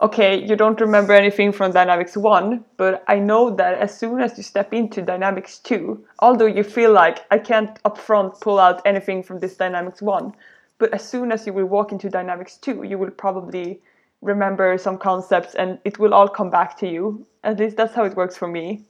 okay, 0.00 0.44
you 0.44 0.56
don't 0.56 0.80
remember 0.80 1.12
anything 1.12 1.52
from 1.52 1.72
Dynamics 1.72 2.16
1, 2.16 2.64
but 2.76 3.04
I 3.08 3.18
know 3.18 3.50
that 3.56 3.78
as 3.78 3.96
soon 3.96 4.20
as 4.20 4.36
you 4.36 4.42
step 4.42 4.72
into 4.72 5.02
Dynamics 5.02 5.58
2, 5.58 6.04
although 6.18 6.46
you 6.46 6.62
feel 6.62 6.92
like 6.92 7.24
I 7.30 7.38
can't 7.38 7.82
upfront 7.84 8.40
pull 8.40 8.58
out 8.58 8.82
anything 8.84 9.22
from 9.22 9.40
this 9.40 9.56
Dynamics 9.56 10.02
1, 10.02 10.32
but 10.78 10.92
as 10.92 11.08
soon 11.08 11.32
as 11.32 11.46
you 11.46 11.52
will 11.52 11.66
walk 11.66 11.92
into 11.92 12.10
Dynamics 12.10 12.56
2, 12.58 12.82
you 12.82 12.98
will 12.98 13.10
probably 13.10 13.80
remember 14.20 14.76
some 14.78 14.98
concepts 14.98 15.54
and 15.54 15.78
it 15.84 15.98
will 15.98 16.14
all 16.14 16.28
come 16.28 16.50
back 16.50 16.76
to 16.78 16.88
you. 16.88 17.26
At 17.44 17.58
least 17.58 17.76
that's 17.76 17.94
how 17.94 18.04
it 18.04 18.16
works 18.16 18.36
for 18.36 18.48
me. 18.48 18.82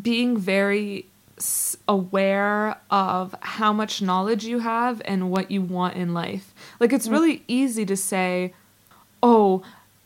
Being 0.00 0.36
very 0.36 1.06
aware 1.86 2.76
of 2.90 3.34
how 3.40 3.72
much 3.72 4.00
knowledge 4.00 4.44
you 4.44 4.60
have 4.60 5.02
and 5.04 5.30
what 5.30 5.50
you 5.50 5.60
want 5.60 5.96
in 5.96 6.14
life. 6.14 6.54
Like 6.80 6.92
it's 6.92 7.08
really 7.08 7.42
easy 7.46 7.84
to 7.86 7.96
say, 7.96 8.54
"Oh, 9.22 9.62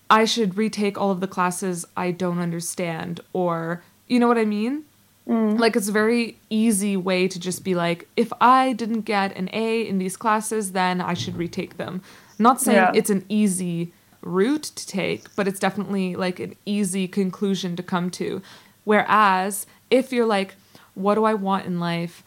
I 0.09 0.25
should 0.25 0.57
retake 0.57 0.99
all 0.99 1.11
of 1.11 1.21
the 1.21 1.29
classes 1.29 1.87
I 1.97 2.11
don't 2.11 2.41
understand," 2.41 3.21
or 3.33 3.83
you 4.09 4.19
know 4.19 4.29
what 4.29 4.39
I 4.39 4.45
mean? 4.45 4.85
Mm. 5.29 5.59
Like 5.59 5.77
it's 5.77 5.89
a 5.89 5.93
very 5.93 6.37
easy 6.51 6.97
way 6.97 7.29
to 7.29 7.39
just 7.39 7.63
be 7.63 7.75
like, 7.75 8.09
if 8.17 8.33
I 8.41 8.73
didn't 8.73 9.03
get 9.03 9.37
an 9.37 9.49
A 9.53 9.87
in 9.87 9.99
these 9.99 10.17
classes, 10.17 10.73
then 10.73 11.01
I 11.01 11.15
should 11.15 11.37
retake 11.37 11.77
them. 11.77 12.03
Not 12.39 12.61
saying 12.61 12.77
yeah. 12.77 12.93
it's 12.95 13.11
an 13.11 13.25
easy 13.29 13.93
route 14.23 14.65
to 14.65 14.87
take, 14.87 15.35
but 15.37 15.47
it's 15.47 15.61
definitely 15.61 16.17
like 16.17 16.41
an 16.41 16.57
easy 16.67 17.07
conclusion 17.07 17.77
to 17.77 17.83
come 17.83 18.11
to. 18.11 18.43
Whereas 18.85 19.67
if 19.91 20.13
you're 20.13 20.27
like, 20.27 20.57
what 20.95 21.15
do 21.15 21.25
I 21.25 21.35
want 21.35 21.67
in 21.67 21.81
life? 21.81 22.23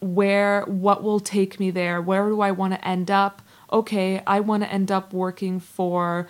Where, 0.00 0.62
what 0.62 1.02
will 1.02 1.20
take 1.20 1.58
me 1.58 1.70
there? 1.70 2.00
Where 2.00 2.28
do 2.28 2.40
I 2.40 2.50
want 2.50 2.74
to 2.74 2.86
end 2.86 3.10
up? 3.10 3.42
Okay, 3.72 4.22
I 4.26 4.40
want 4.40 4.62
to 4.62 4.72
end 4.72 4.92
up 4.92 5.12
working 5.12 5.60
for 5.60 6.28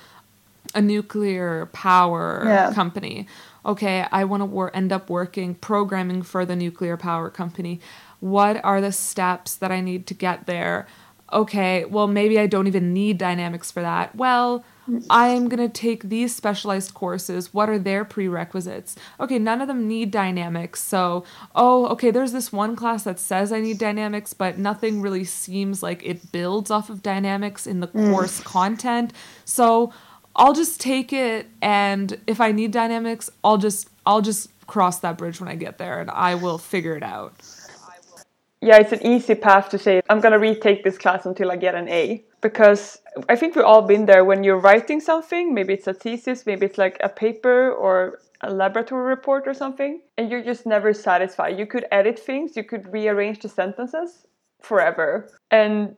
a 0.75 0.81
nuclear 0.81 1.67
power 1.67 2.43
yeah. 2.47 2.73
company. 2.73 3.27
Okay, 3.67 4.07
I 4.11 4.25
want 4.25 4.43
to 4.43 4.45
wor- 4.47 4.75
end 4.75 4.93
up 4.93 5.09
working 5.09 5.55
programming 5.55 6.23
for 6.23 6.45
the 6.45 6.57
nuclear 6.57 6.97
power 6.97 7.31
company. 7.31 7.81
What 8.21 8.63
are 8.65 8.81
the 8.81 8.93
steps 8.93 9.55
that 9.57 9.71
I 9.71 9.81
need 9.81 10.07
to 10.09 10.15
get 10.15 10.47
there? 10.47 10.87
Okay, 11.33 11.85
well, 11.85 12.07
maybe 12.07 12.39
I 12.39 12.47
don't 12.47 12.67
even 12.67 12.93
need 12.93 13.19
dynamics 13.19 13.71
for 13.71 13.81
that. 13.81 14.15
Well, 14.15 14.65
I'm 15.11 15.49
going 15.49 15.67
to 15.67 15.69
take 15.69 16.05
these 16.05 16.35
specialized 16.35 16.95
courses. 16.95 17.55
What 17.55 17.69
are 17.69 17.79
their 17.79 18.05
prerequisites? 18.05 18.97
Okay, 19.19 19.39
none 19.39 19.61
of 19.61 19.69
them 19.69 19.89
need 19.89 20.11
dynamics. 20.11 20.83
So, 20.83 21.25
oh, 21.55 21.87
okay, 21.89 22.11
there's 22.11 22.33
this 22.33 22.53
one 22.53 22.77
class 22.77 23.05
that 23.05 23.19
says 23.19 23.53
I 23.53 23.61
need 23.61 23.79
dynamics, 23.79 24.33
but 24.35 24.59
nothing 24.59 25.01
really 25.01 25.25
seems 25.25 25.83
like 25.83 26.05
it 26.05 26.33
builds 26.33 26.71
off 26.71 26.91
of 26.91 27.03
dynamics 27.03 27.67
in 27.67 27.81
the 27.81 27.89
mm. 27.89 28.11
course 28.11 28.41
content. 28.41 29.13
So, 29.45 29.93
I'll 30.37 30.55
just 30.55 30.81
take 30.81 31.13
it 31.13 31.47
and 31.63 32.19
if 32.27 32.41
I 32.41 32.53
need 32.53 32.73
dynamics, 32.73 33.31
I'll 33.45 33.59
just 33.59 33.89
I'll 34.05 34.21
just 34.21 34.51
cross 34.67 34.99
that 35.01 35.19
bridge 35.19 35.41
when 35.41 35.49
I 35.49 35.55
get 35.55 35.79
there 35.79 36.01
and 36.01 36.11
I 36.11 36.35
will 36.35 36.59
figure 36.59 36.97
it 36.97 37.03
out. 37.03 37.35
Yeah, 38.61 38.79
it's 38.79 38.93
an 38.93 39.07
easy 39.07 39.35
path 39.35 39.69
to 39.71 39.79
say 39.79 40.01
I'm 40.09 40.21
going 40.21 40.33
to 40.33 40.39
retake 40.39 40.85
this 40.85 40.99
class 40.99 41.27
until 41.27 41.51
I 41.51 41.57
get 41.57 41.75
an 41.75 41.89
A 41.89 42.25
because 42.41 42.99
I 43.29 43.37
think 43.37 43.55
we've 43.55 43.65
all 43.65 43.83
been 43.83 44.07
there 44.07 44.25
when 44.25 44.43
you're 44.45 44.59
writing 44.59 45.01
something, 45.01 45.55
maybe 45.55 45.75
it's 45.75 45.87
a 45.87 45.95
thesis, 45.95 46.47
maybe 46.47 46.67
it's 46.67 46.79
like 46.79 46.99
a 47.03 47.09
paper 47.09 47.71
or 47.71 48.21
a 48.41 48.53
laboratory 48.53 49.07
report 49.07 49.47
or 49.47 49.55
something, 49.55 50.01
and 50.19 50.31
you're 50.31 50.43
just 50.43 50.67
never 50.67 50.93
satisfied. 50.93 51.59
You 51.59 51.67
could 51.67 51.87
edit 51.93 52.19
things, 52.19 52.57
you 52.57 52.65
could 52.65 52.93
rearrange 52.93 53.41
the 53.41 53.49
sentences 53.49 54.27
forever. 54.61 55.31
And 55.51 55.97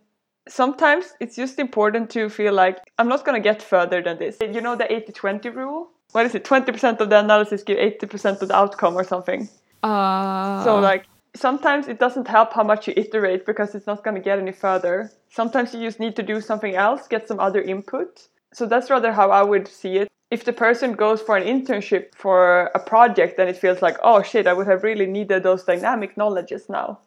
sometimes 0.48 1.14
it's 1.20 1.36
just 1.36 1.58
important 1.58 2.10
to 2.10 2.28
feel 2.28 2.52
like 2.52 2.78
I'm 2.98 3.08
not 3.08 3.24
going 3.24 3.40
to 3.40 3.44
get 3.44 3.62
further 3.62 4.02
than 4.02 4.18
this. 4.18 4.36
You 4.40 4.60
know 4.60 4.76
the 4.76 4.90
80 4.92 5.12
20 5.12 5.48
rule? 5.50 5.90
What 6.12 6.26
is 6.26 6.34
it? 6.34 6.44
20% 6.44 7.00
of 7.00 7.10
the 7.10 7.18
analysis 7.18 7.62
give 7.62 7.78
80% 7.78 8.42
of 8.42 8.48
the 8.48 8.56
outcome 8.56 8.94
or 8.94 9.04
something. 9.04 9.48
Uh... 9.82 10.62
So, 10.64 10.78
like, 10.78 11.06
sometimes 11.36 11.88
it 11.88 11.98
doesn't 11.98 12.28
help 12.28 12.52
how 12.52 12.62
much 12.62 12.88
you 12.88 12.94
iterate 12.96 13.46
because 13.46 13.74
it's 13.74 13.86
not 13.86 14.02
going 14.02 14.16
to 14.16 14.22
get 14.22 14.38
any 14.38 14.52
further. 14.52 15.10
Sometimes 15.30 15.74
you 15.74 15.80
just 15.80 16.00
need 16.00 16.16
to 16.16 16.22
do 16.22 16.40
something 16.40 16.74
else, 16.74 17.06
get 17.06 17.28
some 17.28 17.38
other 17.38 17.60
input. 17.60 18.28
So 18.52 18.66
that's 18.66 18.90
rather 18.90 19.12
how 19.12 19.30
I 19.30 19.42
would 19.42 19.68
see 19.68 19.98
it. 19.98 20.08
If 20.30 20.44
the 20.44 20.52
person 20.52 20.94
goes 20.94 21.22
for 21.22 21.36
an 21.36 21.44
internship 21.44 22.14
for 22.14 22.70
a 22.74 22.80
project, 22.80 23.36
then 23.36 23.48
it 23.48 23.56
feels 23.56 23.80
like, 23.80 23.96
oh 24.02 24.22
shit, 24.22 24.46
I 24.46 24.52
would 24.52 24.66
have 24.66 24.82
really 24.82 25.06
needed 25.06 25.42
those 25.42 25.62
dynamic 25.62 26.16
knowledges 26.16 26.68
now. 26.68 26.98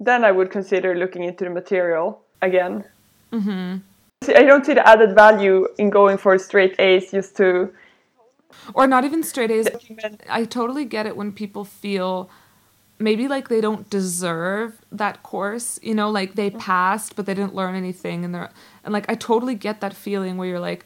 Then 0.00 0.24
I 0.24 0.32
would 0.32 0.50
consider 0.50 0.94
looking 0.94 1.24
into 1.24 1.44
the 1.44 1.50
material 1.50 2.22
again. 2.40 2.84
Mm-hmm. 3.32 3.78
I 4.28 4.42
don't 4.44 4.64
see 4.64 4.74
the 4.74 4.88
added 4.88 5.14
value 5.14 5.66
in 5.78 5.90
going 5.90 6.16
for 6.16 6.38
straight 6.38 6.78
A's 6.78 7.10
just 7.10 7.36
to. 7.38 7.72
Or 8.74 8.86
not 8.86 9.04
even 9.04 9.22
straight 9.22 9.50
A's. 9.50 9.68
I 10.28 10.44
totally 10.44 10.84
get 10.84 11.06
it 11.06 11.16
when 11.16 11.32
people 11.32 11.64
feel 11.64 12.30
maybe 13.02 13.28
like 13.28 13.48
they 13.48 13.60
don't 13.60 13.90
deserve 13.90 14.80
that 14.90 15.22
course 15.22 15.78
you 15.82 15.94
know 15.94 16.10
like 16.10 16.34
they 16.34 16.50
passed 16.50 17.16
but 17.16 17.26
they 17.26 17.34
didn't 17.34 17.54
learn 17.54 17.74
anything 17.74 18.24
and 18.24 18.34
they're 18.34 18.50
and 18.84 18.92
like 18.92 19.08
i 19.10 19.14
totally 19.14 19.54
get 19.54 19.80
that 19.80 19.94
feeling 19.94 20.36
where 20.36 20.48
you're 20.48 20.60
like 20.60 20.84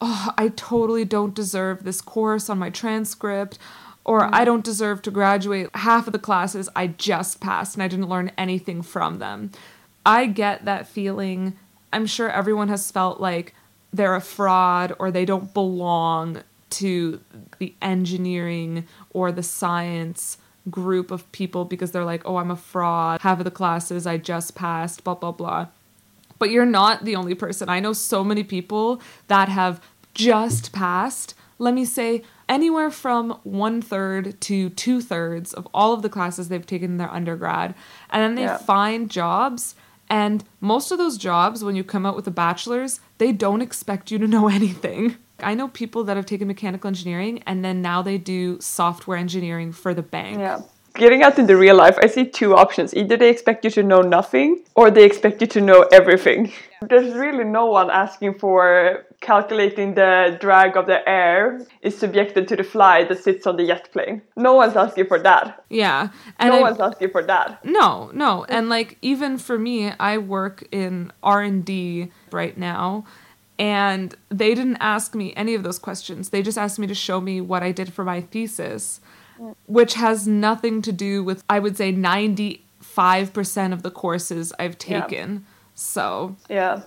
oh 0.00 0.32
i 0.38 0.48
totally 0.48 1.04
don't 1.04 1.34
deserve 1.34 1.84
this 1.84 2.00
course 2.00 2.48
on 2.48 2.58
my 2.58 2.70
transcript 2.70 3.58
or 4.04 4.22
mm-hmm. 4.22 4.34
i 4.34 4.44
don't 4.44 4.64
deserve 4.64 5.02
to 5.02 5.10
graduate. 5.10 5.68
Half 5.74 6.06
of 6.06 6.12
the 6.12 6.18
classes 6.18 6.68
i 6.76 6.86
just 6.86 7.40
passed 7.40 7.74
and 7.74 7.82
i 7.82 7.88
didn't 7.88 8.08
learn 8.08 8.32
anything 8.38 8.82
from 8.82 9.18
them. 9.18 9.50
I 10.06 10.24
get 10.24 10.64
that 10.64 10.88
feeling. 10.88 11.58
I'm 11.92 12.06
sure 12.06 12.30
everyone 12.30 12.68
has 12.68 12.90
felt 12.90 13.20
like 13.20 13.54
they're 13.92 14.14
a 14.14 14.22
fraud 14.22 14.94
or 14.98 15.10
they 15.10 15.26
don't 15.26 15.52
belong 15.52 16.42
to 16.70 17.20
the 17.58 17.74
engineering 17.82 18.86
or 19.10 19.32
the 19.32 19.42
science 19.42 20.38
group 20.70 21.10
of 21.10 21.30
people 21.32 21.64
because 21.64 21.90
they're 21.90 22.04
like, 22.04 22.22
oh, 22.24 22.36
I'm 22.36 22.50
a 22.50 22.56
fraud. 22.56 23.20
Half 23.20 23.38
of 23.38 23.44
the 23.44 23.50
classes 23.50 24.06
I 24.06 24.16
just 24.16 24.54
passed, 24.54 25.04
blah, 25.04 25.14
blah, 25.14 25.32
blah. 25.32 25.68
But 26.38 26.50
you're 26.50 26.66
not 26.66 27.04
the 27.04 27.16
only 27.16 27.34
person. 27.34 27.68
I 27.68 27.80
know 27.80 27.92
so 27.92 28.22
many 28.22 28.44
people 28.44 29.00
that 29.26 29.48
have 29.48 29.80
just 30.14 30.72
passed, 30.72 31.34
let 31.58 31.74
me 31.74 31.84
say, 31.84 32.22
anywhere 32.48 32.90
from 32.90 33.38
one 33.44 33.82
third 33.82 34.40
to 34.42 34.70
two 34.70 35.00
thirds 35.00 35.52
of 35.52 35.66
all 35.74 35.92
of 35.92 36.02
the 36.02 36.08
classes 36.08 36.48
they've 36.48 36.64
taken 36.66 36.92
in 36.92 36.96
their 36.98 37.12
undergrad. 37.12 37.74
And 38.10 38.22
then 38.22 38.34
they 38.34 38.42
yeah. 38.42 38.58
find 38.58 39.10
jobs. 39.10 39.74
And 40.10 40.44
most 40.60 40.90
of 40.90 40.98
those 40.98 41.18
jobs, 41.18 41.62
when 41.62 41.76
you 41.76 41.84
come 41.84 42.06
out 42.06 42.16
with 42.16 42.26
a 42.26 42.32
bachelor's, 42.32 43.00
they 43.18 43.32
don't 43.32 43.62
expect 43.62 44.10
you 44.10 44.18
to 44.18 44.26
know 44.26 44.48
anything. 44.48 45.16
I 45.40 45.54
know 45.54 45.68
people 45.68 46.04
that 46.04 46.16
have 46.16 46.26
taken 46.26 46.48
mechanical 46.48 46.88
engineering 46.88 47.42
and 47.46 47.64
then 47.64 47.80
now 47.82 48.02
they 48.02 48.18
do 48.18 48.60
software 48.60 49.16
engineering 49.16 49.72
for 49.72 49.94
the 49.94 50.02
bank. 50.02 50.38
Yeah. 50.38 50.60
Getting 50.94 51.22
out 51.22 51.38
into 51.38 51.56
real 51.56 51.76
life, 51.76 51.96
I 52.02 52.08
see 52.08 52.26
two 52.26 52.56
options. 52.56 52.92
Either 52.92 53.16
they 53.16 53.30
expect 53.30 53.64
you 53.64 53.70
to 53.70 53.84
know 53.84 54.00
nothing 54.00 54.64
or 54.74 54.90
they 54.90 55.04
expect 55.04 55.40
you 55.40 55.46
to 55.46 55.60
know 55.60 55.82
everything. 55.92 56.46
Yeah. 56.46 56.88
There's 56.88 57.14
really 57.14 57.44
no 57.44 57.66
one 57.66 57.88
asking 57.88 58.34
for 58.38 59.04
calculating 59.20 59.94
the 59.94 60.36
drag 60.40 60.76
of 60.76 60.86
the 60.86 61.08
air 61.08 61.60
is 61.82 61.96
subjected 61.96 62.48
to 62.48 62.56
the 62.56 62.64
fly 62.64 63.04
that 63.04 63.22
sits 63.22 63.46
on 63.46 63.56
the 63.56 63.66
jet 63.66 63.92
plane. 63.92 64.22
No 64.36 64.54
one's 64.54 64.76
asking 64.76 65.06
for 65.06 65.20
that. 65.20 65.64
Yeah. 65.68 66.08
And 66.38 66.50
no 66.50 66.58
I, 66.58 66.62
one's 66.62 66.80
asking 66.80 67.10
for 67.10 67.22
that. 67.22 67.64
No, 67.64 68.10
no. 68.12 68.44
And 68.48 68.68
like 68.68 68.98
even 69.00 69.38
for 69.38 69.58
me, 69.58 69.92
I 70.00 70.18
work 70.18 70.66
in 70.72 71.12
R&D 71.22 72.10
right 72.32 72.58
now 72.58 73.04
and 73.58 74.14
they 74.28 74.54
didn't 74.54 74.76
ask 74.76 75.14
me 75.14 75.34
any 75.34 75.54
of 75.54 75.62
those 75.62 75.78
questions. 75.78 76.30
They 76.30 76.42
just 76.42 76.58
asked 76.58 76.78
me 76.78 76.86
to 76.86 76.94
show 76.94 77.20
me 77.20 77.40
what 77.40 77.62
I 77.62 77.72
did 77.72 77.92
for 77.92 78.04
my 78.04 78.20
thesis, 78.20 79.00
mm. 79.38 79.54
which 79.66 79.94
has 79.94 80.28
nothing 80.28 80.80
to 80.82 80.92
do 80.92 81.24
with, 81.24 81.42
I 81.48 81.58
would 81.58 81.76
say, 81.76 81.92
95% 81.92 83.72
of 83.72 83.82
the 83.82 83.90
courses 83.90 84.52
I've 84.58 84.78
taken. 84.78 85.32
Yeah. 85.32 85.40
So, 85.74 86.36
yeah. 86.48 86.82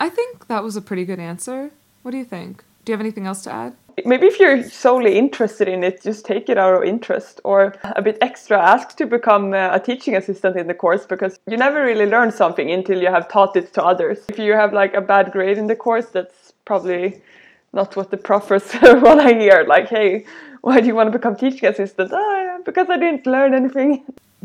I 0.00 0.08
think 0.08 0.48
that 0.48 0.62
was 0.62 0.76
a 0.76 0.82
pretty 0.82 1.04
good 1.04 1.18
answer. 1.18 1.70
What 2.02 2.10
do 2.10 2.18
you 2.18 2.24
think? 2.24 2.64
Do 2.84 2.92
you 2.92 2.94
have 2.94 3.00
anything 3.00 3.26
else 3.26 3.42
to 3.42 3.52
add? 3.52 3.74
Maybe 4.04 4.26
if 4.26 4.38
you're 4.38 4.62
solely 4.62 5.16
interested 5.16 5.68
in 5.68 5.82
it, 5.82 6.02
just 6.02 6.24
take 6.24 6.48
it 6.48 6.58
out 6.58 6.74
of 6.74 6.84
interest 6.84 7.40
or 7.44 7.74
a 7.82 8.02
bit 8.02 8.18
extra 8.20 8.60
ask 8.60 8.96
to 8.96 9.06
become 9.06 9.54
a 9.54 9.80
teaching 9.80 10.14
assistant 10.16 10.56
in 10.56 10.66
the 10.66 10.74
course 10.74 11.06
because 11.06 11.38
you 11.46 11.56
never 11.56 11.82
really 11.82 12.06
learn 12.06 12.30
something 12.30 12.70
until 12.70 13.00
you 13.00 13.08
have 13.08 13.28
taught 13.28 13.56
it 13.56 13.72
to 13.74 13.82
others. 13.82 14.18
If 14.28 14.38
you 14.38 14.52
have 14.52 14.72
like 14.72 14.94
a 14.94 15.00
bad 15.00 15.32
grade 15.32 15.56
in 15.56 15.66
the 15.66 15.76
course, 15.76 16.06
that's 16.06 16.52
probably 16.64 17.22
not 17.72 17.96
what 17.96 18.10
the 18.10 18.16
professors 18.16 18.80
want 19.02 19.20
to 19.20 19.28
hear. 19.28 19.64
Like, 19.66 19.88
hey, 19.88 20.26
why 20.60 20.80
do 20.80 20.86
you 20.86 20.94
want 20.94 21.10
to 21.12 21.18
become 21.18 21.36
teaching 21.36 21.68
assistant? 21.68 22.12
Ah, 22.12 22.58
because 22.64 22.90
I 22.90 22.98
didn't 22.98 23.26
learn 23.26 23.54
anything. 23.54 24.04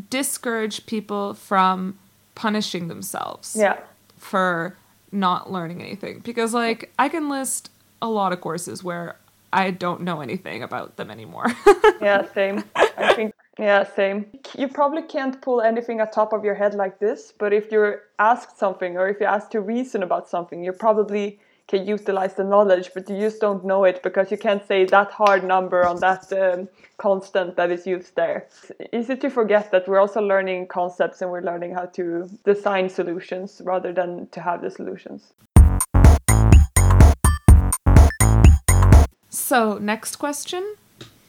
Discourage 0.10 0.86
people 0.86 1.34
from 1.34 1.98
punishing 2.36 2.88
themselves. 2.88 3.56
Yeah. 3.60 3.78
For 4.18 4.78
not 5.12 5.52
learning 5.52 5.82
anything 5.82 6.20
because 6.20 6.54
like 6.54 6.90
I 6.98 7.10
can 7.10 7.28
list 7.28 7.70
a 8.02 8.08
lot 8.08 8.32
of 8.32 8.40
courses 8.40 8.82
where 8.82 9.18
I 9.54 9.72
don't 9.72 10.02
know 10.02 10.22
anything 10.22 10.64
about 10.64 10.98
them 10.98 11.12
anymore. 11.12 11.48
yeah, 12.02 12.26
same. 12.34 12.64
I 12.76 13.14
think 13.14 13.34
yeah, 13.60 13.84
same. 13.84 14.26
You 14.58 14.68
probably 14.70 15.04
can't 15.04 15.42
pull 15.42 15.62
anything 15.62 16.00
at 16.00 16.14
top 16.14 16.34
of 16.34 16.44
your 16.44 16.56
head 16.56 16.74
like 16.74 17.00
this, 17.00 17.34
but 17.38 17.54
if 17.54 17.72
you're 17.72 18.04
asked 18.18 18.58
something 18.58 18.98
or 18.98 19.08
if 19.10 19.20
you're 19.20 19.30
asked 19.30 19.52
to 19.52 19.62
reason 19.62 20.04
about 20.04 20.30
something, 20.30 20.64
you 20.64 20.72
probably 20.72 21.40
can 21.68 21.86
utilize 21.86 22.34
the 22.34 22.44
knowledge, 22.44 22.92
but 22.94 23.10
you 23.10 23.20
just 23.20 23.40
don't 23.40 23.64
know 23.64 23.84
it 23.84 24.02
because 24.04 24.32
you 24.32 24.38
can't 24.38 24.66
say 24.68 24.86
that 24.86 25.12
hard 25.12 25.44
number 25.44 25.86
on 25.86 26.00
that 26.00 26.32
um, 26.34 26.68
constant 26.98 27.56
that 27.56 27.72
is 27.72 27.86
used 27.86 28.16
there. 28.16 28.48
It's 28.80 28.94
easy 28.94 29.16
to 29.18 29.30
forget 29.30 29.72
that 29.72 29.88
we're 29.88 30.00
also 30.00 30.22
learning 30.22 30.68
concepts 30.68 31.22
and 31.22 31.32
we're 31.32 31.42
learning 31.42 31.74
how 31.74 31.86
to 31.98 32.30
design 32.46 32.90
solutions 32.90 33.62
rather 33.64 33.94
than 33.94 34.28
to 34.32 34.42
have 34.42 34.62
the 34.62 34.72
solutions. 34.72 35.34
So, 39.32 39.78
next 39.78 40.18
question. 40.18 40.76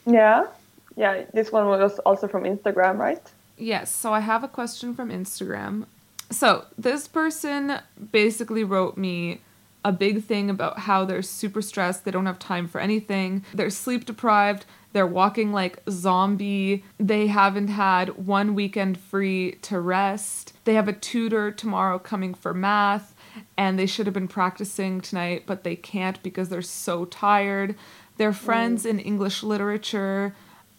Yeah. 0.04 0.48
Yeah, 0.96 1.24
this 1.32 1.50
one 1.50 1.66
was 1.66 1.98
also 2.00 2.28
from 2.28 2.42
Instagram, 2.42 2.98
right? 2.98 3.22
Yes. 3.56 3.90
So, 3.94 4.12
I 4.12 4.20
have 4.20 4.44
a 4.44 4.48
question 4.48 4.94
from 4.94 5.08
Instagram. 5.08 5.86
So, 6.30 6.66
this 6.76 7.06
person 7.06 7.78
basically 8.10 8.64
wrote 8.64 8.98
me 8.98 9.40
a 9.84 9.92
big 9.92 10.24
thing 10.24 10.50
about 10.50 10.80
how 10.80 11.04
they're 11.04 11.22
super 11.22 11.62
stressed, 11.62 12.04
they 12.04 12.10
don't 12.10 12.26
have 12.26 12.38
time 12.38 12.68
for 12.68 12.80
anything, 12.80 13.44
they're 13.52 13.70
sleep 13.70 14.04
deprived, 14.04 14.64
they're 14.92 15.06
walking 15.06 15.52
like 15.52 15.82
zombie, 15.90 16.84
they 16.98 17.26
haven't 17.26 17.68
had 17.68 18.10
one 18.10 18.54
weekend 18.54 18.98
free 18.98 19.52
to 19.62 19.80
rest, 19.80 20.52
they 20.64 20.74
have 20.74 20.88
a 20.88 20.92
tutor 20.92 21.50
tomorrow 21.50 21.98
coming 21.98 22.32
for 22.32 22.54
math, 22.54 23.14
and 23.56 23.78
they 23.78 23.86
should 23.86 24.06
have 24.06 24.14
been 24.14 24.28
practicing 24.28 25.00
tonight, 25.00 25.44
but 25.46 25.64
they 25.64 25.76
can't 25.76 26.22
because 26.22 26.48
they're 26.48 26.62
so 26.62 27.04
tired. 27.04 27.76
Their 28.16 28.32
friends 28.32 28.84
mm. 28.84 28.90
in 28.90 28.98
English 28.98 29.42
literature 29.42 30.34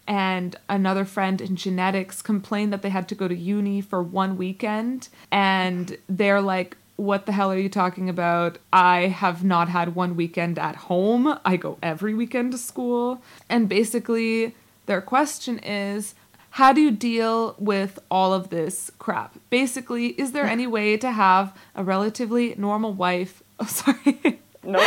and 0.08 0.56
another 0.68 1.06
friend 1.06 1.40
in 1.40 1.56
genetics 1.56 2.22
complained 2.22 2.74
that 2.74 2.82
they 2.82 2.90
had 2.90 3.08
to 3.10 3.16
go 3.16 3.28
to 3.28 3.36
uni 3.36 3.80
for 3.80 4.04
one 4.04 4.38
weekend 4.38 5.08
and 5.32 5.98
they're 6.10 6.42
like 6.42 6.78
what 6.96 7.26
the 7.26 7.32
hell 7.32 7.52
are 7.52 7.58
you 7.58 7.70
talking 7.70 8.08
about? 8.08 8.60
I 8.72 9.08
have 9.08 9.44
not 9.44 9.68
had 9.68 9.96
one 9.96 10.16
weekend 10.16 10.60
at 10.60 10.76
home. 10.76 11.40
I 11.44 11.58
go 11.58 11.80
every 11.82 12.14
weekend 12.14 12.52
to 12.52 12.58
school. 12.58 13.22
And 13.50 13.68
basically, 13.68 14.56
their 14.86 15.02
question 15.02 15.58
is 15.60 16.14
how 16.54 16.72
do 16.72 16.82
you 16.82 16.92
deal 16.92 17.56
with 17.58 17.98
all 18.12 18.32
of 18.32 18.52
this 18.52 18.92
crap? 19.00 19.40
Basically, 19.50 20.10
is 20.10 20.34
there 20.34 20.46
any 20.46 20.68
way 20.68 20.98
to 20.98 21.12
have 21.12 21.52
a 21.74 21.84
relatively 21.84 22.54
normal 22.58 22.94
wife? 22.94 23.42
Oh, 23.60 23.66
sorry. 23.66 24.42
No. 24.64 24.80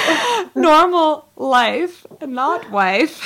normal 0.54 1.28
life, 1.36 2.04
not 2.20 2.70
wife. 2.70 3.16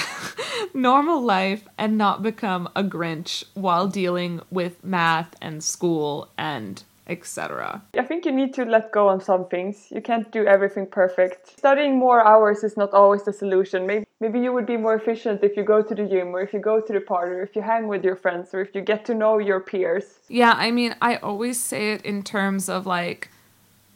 normal 0.75 1.23
life 1.23 1.65
and 1.79 1.97
not 1.97 2.23
become 2.23 2.69
a 2.77 2.85
Grinch 2.85 3.45
while 3.55 3.89
dealing 3.89 4.41
with 4.51 4.85
math 4.85 5.35
and 5.41 5.65
school 5.65 6.29
and 6.37 6.83
etc. 7.07 7.83
I 7.99 8.05
think 8.05 8.25
you 8.25 8.33
need 8.33 8.55
to 8.55 8.65
let 8.65 8.93
go 8.93 9.09
on 9.09 9.21
some 9.21 9.47
things. 9.49 9.89
You 9.91 10.01
can't 10.01 10.31
do 10.31 10.47
everything 10.47 10.87
perfect. 10.87 11.59
Studying 11.59 11.99
more 11.99 12.25
hours 12.25 12.63
is 12.63 12.77
not 12.77 12.93
always 12.93 13.25
the 13.25 13.33
solution. 13.33 13.87
Maybe 13.87 14.05
maybe 14.21 14.39
you 14.39 14.53
would 14.53 14.67
be 14.67 14.77
more 14.77 14.95
efficient 14.95 15.43
if 15.43 15.57
you 15.57 15.65
go 15.65 15.83
to 15.83 15.95
the 15.95 16.05
gym 16.05 16.29
or 16.29 16.41
if 16.41 16.53
you 16.53 16.61
go 16.61 16.81
to 16.81 16.93
the 16.93 17.01
party 17.01 17.33
or 17.33 17.43
if 17.43 17.57
you 17.57 17.63
hang 17.63 17.89
with 17.89 18.05
your 18.05 18.17
friends 18.17 18.55
or 18.55 18.61
if 18.61 18.75
you 18.75 18.81
get 18.81 19.05
to 19.07 19.15
know 19.15 19.39
your 19.39 19.61
peers. 19.61 20.21
Yeah, 20.29 20.55
I 20.57 20.71
mean, 20.71 20.95
I 21.01 21.17
always 21.17 21.59
say 21.59 21.93
it 21.93 22.03
in 22.03 22.23
terms 22.23 22.69
of 22.69 22.87
like 22.87 23.29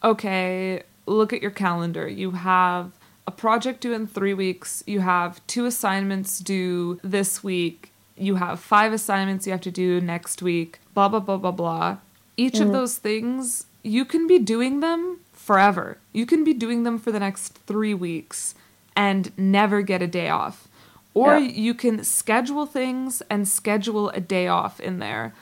okay, 0.02 0.82
look 1.06 1.32
at 1.32 1.40
your 1.40 1.50
calendar. 1.50 2.06
You 2.06 2.32
have 2.32 2.92
a 3.26 3.30
project 3.30 3.80
due 3.80 3.94
in 3.94 4.06
3 4.06 4.34
weeks, 4.34 4.84
you 4.86 5.00
have 5.00 5.40
two 5.46 5.64
assignments 5.64 6.40
due 6.40 7.00
this 7.02 7.42
week, 7.42 7.90
you 8.14 8.34
have 8.34 8.60
five 8.60 8.92
assignments 8.92 9.46
you 9.46 9.52
have 9.52 9.62
to 9.62 9.70
do 9.70 10.00
next 10.00 10.42
week, 10.42 10.78
blah 10.92 11.08
blah 11.08 11.20
blah 11.20 11.38
blah 11.38 11.50
blah 11.52 11.96
each 12.36 12.54
mm. 12.54 12.62
of 12.62 12.72
those 12.72 12.96
things, 12.96 13.66
you 13.82 14.04
can 14.04 14.26
be 14.26 14.38
doing 14.38 14.80
them 14.80 15.20
forever. 15.32 15.98
You 16.12 16.26
can 16.26 16.44
be 16.44 16.54
doing 16.54 16.82
them 16.84 16.98
for 16.98 17.12
the 17.12 17.20
next 17.20 17.58
three 17.66 17.94
weeks 17.94 18.54
and 18.96 19.32
never 19.36 19.82
get 19.82 20.02
a 20.02 20.06
day 20.06 20.28
off. 20.28 20.68
Or 21.14 21.38
yeah. 21.38 21.48
you 21.48 21.74
can 21.74 22.02
schedule 22.02 22.66
things 22.66 23.22
and 23.30 23.46
schedule 23.46 24.10
a 24.10 24.20
day 24.20 24.48
off 24.48 24.80
in 24.80 24.98
there. 24.98 25.34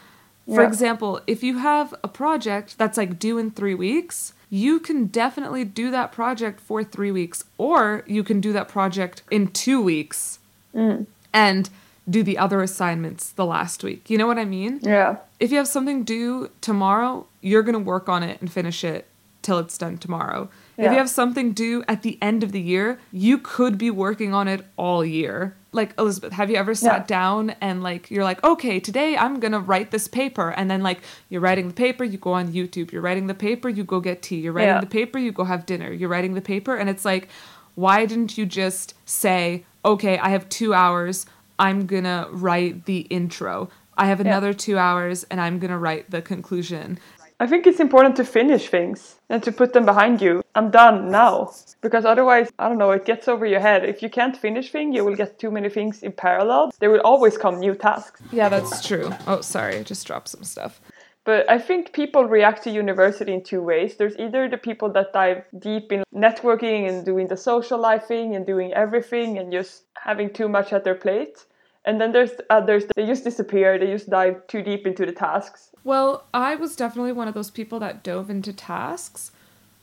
For 0.46 0.62
yeah. 0.62 0.68
example, 0.68 1.20
if 1.26 1.42
you 1.42 1.58
have 1.58 1.94
a 2.02 2.08
project 2.08 2.76
that's 2.76 2.98
like 2.98 3.18
due 3.18 3.38
in 3.38 3.50
three 3.50 3.74
weeks, 3.74 4.34
you 4.50 4.80
can 4.80 5.06
definitely 5.06 5.64
do 5.64 5.90
that 5.90 6.12
project 6.12 6.60
for 6.60 6.84
three 6.84 7.10
weeks, 7.10 7.44
or 7.56 8.04
you 8.06 8.22
can 8.22 8.40
do 8.40 8.52
that 8.52 8.68
project 8.68 9.22
in 9.30 9.48
two 9.48 9.80
weeks. 9.80 10.38
Mm. 10.74 11.06
And 11.32 11.70
do 12.08 12.22
the 12.22 12.38
other 12.38 12.62
assignments 12.62 13.30
the 13.30 13.46
last 13.46 13.84
week. 13.84 14.10
You 14.10 14.18
know 14.18 14.26
what 14.26 14.38
I 14.38 14.44
mean? 14.44 14.80
Yeah. 14.82 15.18
If 15.38 15.50
you 15.50 15.58
have 15.58 15.68
something 15.68 16.04
due 16.04 16.50
tomorrow, 16.60 17.26
you're 17.40 17.62
going 17.62 17.74
to 17.74 17.78
work 17.78 18.08
on 18.08 18.22
it 18.22 18.40
and 18.40 18.50
finish 18.50 18.84
it 18.84 19.06
till 19.40 19.58
it's 19.58 19.78
done 19.78 19.98
tomorrow. 19.98 20.48
Yeah. 20.76 20.87
If 20.87 20.92
you 20.92 20.98
have 20.98 21.11
something 21.11 21.52
due 21.52 21.85
at 21.87 22.02
the 22.02 22.18
end 22.22 22.42
of 22.42 22.52
the 22.52 22.61
year, 22.61 22.98
you 23.12 23.38
could 23.38 23.76
be 23.76 23.90
working 23.90 24.32
on 24.32 24.48
it 24.48 24.64
all 24.76 25.04
year. 25.04 25.54
Like 25.72 25.94
Elisabeth, 25.98 26.32
have 26.32 26.50
you 26.50 26.56
ever 26.56 26.74
sat 26.74 27.02
yeah. 27.02 27.06
down 27.06 27.50
and 27.61 27.82
like 27.82 28.11
you're 28.11 28.24
like, 28.24 28.42
"Okay, 28.44 28.80
today 28.80 29.16
I'm 29.16 29.40
to 29.40 29.58
write 29.58 29.90
this 29.90 30.08
paper." 30.08 30.50
And 30.50 30.70
then 30.70 30.82
like 30.82 31.00
you're 31.28 31.40
writing 31.40 31.68
the 31.68 31.74
paper, 31.74 32.04
you 32.04 32.18
go 32.18 32.32
on 32.32 32.52
YouTube. 32.52 32.92
You're 32.92 33.02
writing 33.02 33.26
the 33.26 33.35
paper, 33.35 33.68
you 33.68 33.85
go 33.85 34.00
get 34.00 34.22
tea. 34.22 34.37
You're 34.37 34.52
writing 34.52 34.74
yeah. 34.74 34.80
the 34.80 34.87
paper, 34.87 35.18
you 35.18 35.32
go 35.32 35.44
have 35.44 35.66
dinner. 35.66 35.90
You're 35.92 36.08
writing 36.08 36.35
the 36.35 36.42
paper 36.42 36.76
and 36.76 36.88
it's 36.90 37.04
like, 37.04 37.28
why 37.74 38.04
didn't 38.04 38.37
you 38.37 38.44
just 38.44 38.94
say, 39.06 39.64
"Okay, 39.85 40.18
I 40.18 40.28
have 40.30 40.48
2 40.48 40.74
hours. 40.74 41.26
I'm 41.58 41.87
gonna 41.87 42.28
write 42.30 42.87
the 42.87 43.00
intro. 43.02 43.70
I 43.96 44.06
have 44.06 44.20
another 44.20 44.52
two 44.52 44.78
hours 44.78 45.24
and 45.24 45.40
I'm 45.40 45.58
gonna 45.58 45.78
write 45.78 46.11
the 46.11 46.22
conclusion. 46.22 46.98
I 47.42 47.46
think 47.48 47.66
it's 47.66 47.81
important 47.81 48.14
to 48.18 48.24
finish 48.24 48.68
things 48.68 49.16
and 49.28 49.42
to 49.42 49.50
put 49.50 49.72
them 49.72 49.85
behind 49.85 50.22
you. 50.22 50.44
I'm 50.55 50.70
done 50.70 51.11
now. 51.11 51.50
Because 51.81 52.05
otherwise, 52.05 52.52
I 52.57 52.68
don't 52.68 52.78
know, 52.78 52.92
it 52.92 53.05
gets 53.05 53.26
over 53.26 53.44
your 53.44 53.59
head. 53.59 53.85
If 53.85 54.00
you 54.00 54.09
can't 54.09 54.37
finish 54.37 54.70
things, 54.70 54.94
you 54.94 55.05
will 55.05 55.16
get 55.16 55.40
too 55.40 55.50
many 55.50 55.68
things 55.68 56.05
in 56.05 56.12
parallel. 56.12 56.70
There 56.78 56.88
will 56.88 57.00
always 57.00 57.37
come 57.37 57.59
new 57.59 57.74
tasks. 57.74 58.22
Yeah, 58.31 58.48
that's 58.48 58.87
true. 58.87 59.12
Oh, 59.26 59.40
sorry, 59.40 59.76
I 59.76 59.83
just 59.83 60.07
dropped 60.07 60.28
some 60.28 60.44
stuff. 60.44 60.81
But 61.24 61.50
I 61.50 61.59
think 61.59 61.92
people 61.92 62.26
react 62.26 62.62
to 62.62 62.70
university 62.70 63.35
in 63.35 63.42
two 63.42 63.61
ways. 63.61 63.96
There's 63.96 64.16
either 64.20 64.48
the 64.48 64.57
people 64.57 64.92
that 64.92 65.12
dive 65.12 65.42
deep 65.59 65.90
in 65.90 66.05
networking 66.14 66.88
and 66.88 67.05
doing 67.05 67.26
the 67.26 67.37
social 67.37 67.81
life 67.81 68.05
thing 68.05 68.37
and 68.37 68.46
doing 68.46 68.72
everything 68.72 69.38
and 69.38 69.50
just 69.50 69.83
having 69.96 70.33
too 70.33 70.48
much 70.48 70.72
at 70.72 70.85
their 70.85 70.94
plate. 70.94 71.44
And 71.85 72.01
then 72.01 72.12
there's 72.12 72.33
others 72.49 72.85
they 72.95 73.07
just 73.07 73.25
disappear, 73.25 73.79
they 73.79 73.87
just 73.87 74.09
dive 74.09 74.47
too 74.47 74.62
deep 74.62 74.87
into 74.87 75.05
the 75.05 75.12
tasks. 75.12 75.71
Well, 75.85 76.25
I 76.33 76.55
was 76.55 76.77
definitely 76.77 77.12
one 77.12 77.27
of 77.27 77.35
those 77.35 77.51
people 77.51 77.81
that 77.81 78.05
dove 78.05 78.31
into 78.31 78.53
tasks, 78.53 79.33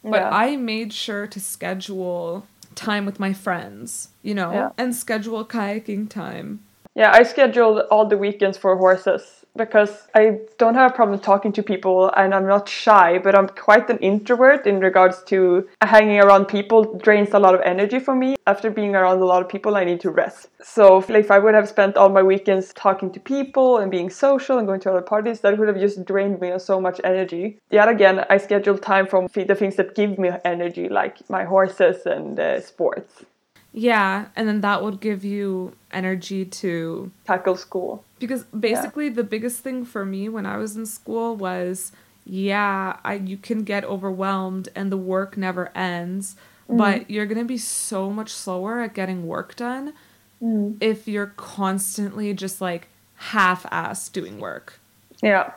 but 0.03 0.21
yeah. 0.21 0.29
I 0.31 0.55
made 0.55 0.93
sure 0.93 1.27
to 1.27 1.39
schedule 1.39 2.47
time 2.75 3.05
with 3.05 3.19
my 3.19 3.33
friends, 3.33 4.09
you 4.21 4.33
know, 4.33 4.51
yeah. 4.53 4.69
and 4.77 4.95
schedule 4.95 5.43
kayaking 5.43 6.09
time. 6.09 6.61
Yeah, 6.95 7.11
I 7.13 7.23
scheduled 7.23 7.81
all 7.91 8.05
the 8.05 8.17
weekends 8.17 8.57
for 8.57 8.77
horses 8.77 9.38
because 9.59 10.07
I 10.15 10.39
don't 10.57 10.73
have 10.73 10.91
a 10.91 10.93
problem 10.95 11.19
talking 11.19 11.51
to 11.51 11.61
people 11.61 12.09
and 12.15 12.33
I'm 12.33 12.47
not 12.47 12.67
shy, 12.67 13.19
but 13.19 13.37
I'm 13.37 13.49
quite 13.49 13.89
an 13.89 13.99
introvert 13.99 14.65
in 14.65 14.79
regards 14.79 15.21
to 15.25 15.67
hanging 15.81 16.19
around 16.19 16.45
people 16.45 16.97
drains 16.97 17.33
a 17.33 17.39
lot 17.39 17.53
of 17.53 17.61
energy 17.61 17.99
for 17.99 18.15
me. 18.15 18.37
After 18.47 18.71
being 18.71 18.95
around 18.95 19.19
a 19.19 19.25
lot 19.25 19.43
of 19.43 19.49
people, 19.49 19.75
I 19.75 19.83
need 19.83 19.99
to 20.01 20.09
rest. 20.09 20.47
So 20.63 21.03
if 21.07 21.29
I 21.29 21.37
would 21.37 21.53
have 21.53 21.67
spent 21.69 21.97
all 21.97 22.09
my 22.09 22.23
weekends 22.23 22.73
talking 22.73 23.11
to 23.11 23.19
people 23.19 23.77
and 23.77 23.91
being 23.91 24.09
social 24.09 24.57
and 24.57 24.65
going 24.65 24.79
to 24.81 24.89
other 24.89 25.01
parties, 25.01 25.41
that 25.41 25.57
would 25.59 25.67
have 25.67 25.79
just 25.79 26.05
drained 26.05 26.39
me 26.39 26.49
of 26.51 26.61
so 26.61 26.79
much 26.79 27.01
energy. 27.03 27.59
Yet 27.69 27.89
again, 27.89 28.25
I 28.29 28.37
schedule 28.37 28.77
time 28.77 29.07
from 29.07 29.27
the 29.33 29.55
things 29.55 29.75
that 29.75 29.93
give 29.93 30.17
me 30.17 30.31
energy, 30.45 30.87
like 30.87 31.29
my 31.29 31.43
horses 31.43 32.05
and 32.05 32.39
uh, 32.39 32.61
sports. 32.61 33.25
Yeah, 33.71 34.27
and 34.35 34.47
then 34.47 34.61
that 34.61 34.83
would 34.83 34.99
give 34.99 35.23
you 35.23 35.75
energy 35.91 36.43
to 36.45 37.11
tackle 37.25 37.55
school. 37.55 38.03
Because 38.17 38.43
basically 38.45 39.05
yeah. 39.05 39.13
the 39.13 39.23
biggest 39.23 39.61
thing 39.61 39.85
for 39.85 40.05
me 40.05 40.27
when 40.27 40.45
I 40.45 40.57
was 40.57 40.75
in 40.75 40.85
school 40.85 41.35
was 41.35 41.91
yeah, 42.25 42.97
I 43.03 43.15
you 43.15 43.37
can 43.37 43.63
get 43.63 43.83
overwhelmed 43.83 44.69
and 44.75 44.91
the 44.91 44.97
work 44.97 45.37
never 45.37 45.71
ends, 45.75 46.35
mm. 46.69 46.77
but 46.77 47.09
you're 47.09 47.25
going 47.25 47.39
to 47.39 47.45
be 47.45 47.57
so 47.57 48.09
much 48.09 48.31
slower 48.31 48.81
at 48.81 48.93
getting 48.93 49.25
work 49.25 49.55
done 49.55 49.93
mm. 50.41 50.77
if 50.79 51.07
you're 51.07 51.33
constantly 51.37 52.33
just 52.33 52.61
like 52.61 52.87
half-ass 53.15 54.09
doing 54.09 54.39
work. 54.39 54.79
Yeah. 55.23 55.51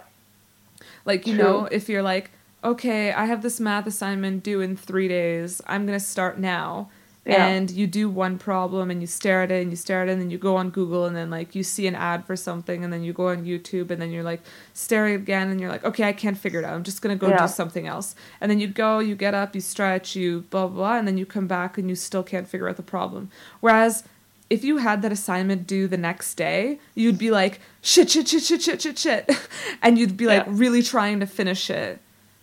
Like, 1.04 1.26
you 1.26 1.34
True. 1.34 1.44
know, 1.44 1.64
if 1.66 1.88
you're 1.88 2.02
like, 2.02 2.30
okay, 2.64 3.12
I 3.12 3.26
have 3.26 3.42
this 3.42 3.60
math 3.60 3.86
assignment 3.86 4.42
due 4.42 4.60
in 4.60 4.76
3 4.76 5.08
days. 5.08 5.60
I'm 5.66 5.86
going 5.86 5.98
to 5.98 6.04
start 6.04 6.38
now 6.38 6.90
yeah. 7.24 7.46
and 7.46 7.70
you 7.70 7.86
do 7.86 8.10
one 8.10 8.36
problem 8.38 8.90
and 8.90 9.00
you 9.00 9.06
stare 9.06 9.42
at 9.42 9.50
it 9.50 9.62
and 9.62 9.70
you 9.70 9.76
stare 9.76 10.02
at 10.02 10.08
it 10.08 10.12
and 10.12 10.20
then 10.20 10.30
you 10.30 10.38
go 10.38 10.56
on 10.56 10.70
Google 10.70 11.06
and 11.06 11.14
then 11.14 11.30
like 11.30 11.54
you 11.54 11.62
see 11.62 11.86
an 11.86 11.94
ad 11.94 12.24
for 12.24 12.34
something 12.34 12.82
and 12.82 12.92
then 12.92 13.04
you 13.04 13.12
go 13.12 13.28
on 13.28 13.44
YouTube 13.44 13.90
and 13.90 14.02
then 14.02 14.10
you're 14.10 14.24
like 14.24 14.42
staring 14.74 15.14
again 15.14 15.48
and 15.48 15.60
you're 15.60 15.70
like 15.70 15.84
okay 15.84 16.04
I 16.04 16.12
can't 16.12 16.36
figure 16.36 16.58
it 16.58 16.64
out 16.64 16.74
I'm 16.74 16.82
just 16.82 17.00
gonna 17.00 17.16
go 17.16 17.28
yeah. 17.28 17.46
do 17.46 17.48
something 17.48 17.86
else 17.86 18.16
and 18.40 18.50
then 18.50 18.58
you 18.58 18.66
go 18.66 18.98
you 18.98 19.14
get 19.14 19.34
up 19.34 19.54
you 19.54 19.60
stretch 19.60 20.16
you 20.16 20.44
blah, 20.50 20.66
blah 20.66 20.76
blah 20.76 20.98
and 20.98 21.06
then 21.06 21.16
you 21.16 21.24
come 21.24 21.46
back 21.46 21.78
and 21.78 21.88
you 21.88 21.94
still 21.94 22.24
can't 22.24 22.48
figure 22.48 22.68
out 22.68 22.76
the 22.76 22.82
problem 22.82 23.30
whereas 23.60 24.02
if 24.50 24.64
you 24.64 24.76
had 24.76 25.00
that 25.00 25.10
assignment 25.12 25.66
due 25.66 25.88
the 25.88 25.96
next 25.96 26.34
day, 26.34 26.78
you'd 26.94 27.16
be 27.16 27.30
like, 27.30 27.58
shit, 27.80 28.10
shit, 28.10 28.28
shit, 28.28 28.42
shit, 28.42 28.60
shit, 28.60 28.82
shit, 28.82 28.98
shit. 28.98 29.30
and 29.82 29.98
you'd 29.98 30.14
be 30.14 30.26
like 30.26 30.44
Yeah. 30.44 30.52
really 30.54 30.82
trying 30.82 31.20
to 31.20 31.26
finish 31.26 31.70
it, 31.70 32.00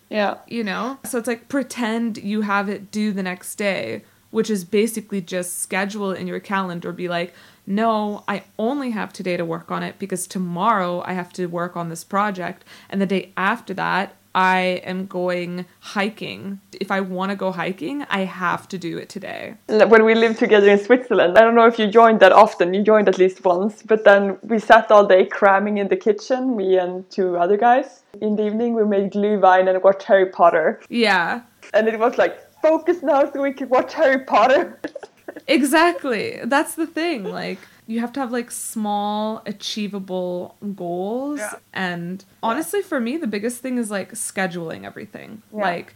Yeah. 0.09 0.37
you 0.47 0.63
know? 0.63 0.97
So 1.05 1.19
it's 1.19 1.27
like 1.27 1.49
pretend 1.49 2.17
you 2.17 2.41
have 2.41 2.67
it 2.67 2.89
due 2.89 3.11
the 3.11 3.21
next 3.21 3.57
day, 3.57 4.01
which 4.31 4.49
is 4.49 4.63
basically 4.63 5.21
just 5.21 5.59
schedule 5.59 6.11
in 6.11 6.27
your 6.27 6.39
calendar. 6.39 6.91
Be 6.91 7.07
like, 7.07 7.33
no, 7.65 8.23
I 8.27 8.43
only 8.57 8.91
have 8.91 9.13
today 9.13 9.37
to 9.37 9.45
work 9.45 9.71
on 9.71 9.83
it 9.83 9.99
because 9.99 10.27
tomorrow 10.27 11.03
I 11.05 11.13
have 11.13 11.31
to 11.33 11.45
work 11.45 11.77
on 11.77 11.89
this 11.89 12.03
project. 12.03 12.63
And 12.89 12.99
the 13.01 13.05
day 13.05 13.31
after 13.37 13.73
that, 13.75 14.15
I 14.33 14.81
am 14.85 15.07
going 15.07 15.65
hiking. 15.79 16.61
If 16.79 16.91
I 16.91 17.01
want 17.01 17.31
to 17.31 17.35
go 17.35 17.51
hiking, 17.51 18.03
I 18.09 18.21
have 18.25 18.67
to 18.69 18.77
do 18.77 18.97
it 18.97 19.09
today. 19.09 19.55
When 19.67 20.05
we 20.05 20.13
lived 20.13 20.37
together 20.37 20.69
in 20.69 20.79
Switzerland, 20.79 21.37
I 21.37 21.41
don't 21.41 21.55
know 21.55 21.65
if 21.65 21.79
you 21.79 21.87
joined 21.87 22.19
that 22.19 22.31
often. 22.31 22.73
You 22.73 22.83
joined 22.83 23.07
at 23.07 23.17
least 23.17 23.43
once, 23.43 23.81
but 23.81 24.03
then 24.03 24.37
we 24.43 24.59
sat 24.59 24.91
all 24.91 25.05
day 25.05 25.25
cramming 25.25 25.77
in 25.79 25.87
the 25.87 25.97
kitchen, 25.97 26.55
me 26.55 26.77
and 26.77 27.09
two 27.09 27.37
other 27.37 27.57
guys. 27.57 28.03
In 28.21 28.35
the 28.35 28.45
evening, 28.45 28.75
we 28.75 28.85
made 28.85 29.11
glühwein 29.11 29.67
and 29.67 29.81
watched 29.83 30.03
Harry 30.03 30.27
Potter. 30.27 30.79
Yeah, 30.89 31.41
And 31.73 31.87
it 31.87 31.99
was 31.99 32.17
like, 32.17 32.39
focus 32.61 33.01
now 33.03 33.31
so 33.31 33.41
we 33.41 33.53
can 33.53 33.69
watch 33.69 33.93
Harry 33.93 34.19
Potter. 34.25 34.79
exactly. 35.47 36.39
That's 36.43 36.75
the 36.75 36.87
thing. 36.87 37.23
Like, 37.23 37.59
you 37.87 37.99
have 38.01 38.13
to 38.13 38.19
have 38.19 38.31
like 38.31 38.51
small, 38.51 39.41
achievable 39.45 40.55
goals. 40.75 41.39
Yeah. 41.39 41.53
And 41.73 42.23
honestly, 42.43 42.81
for 42.81 42.99
me, 42.99 43.17
the 43.17 43.27
biggest 43.27 43.61
thing 43.61 43.77
is 43.77 43.89
like 43.89 44.13
scheduling 44.13 44.85
everything. 44.85 45.41
Yeah. 45.51 45.61
Like, 45.61 45.95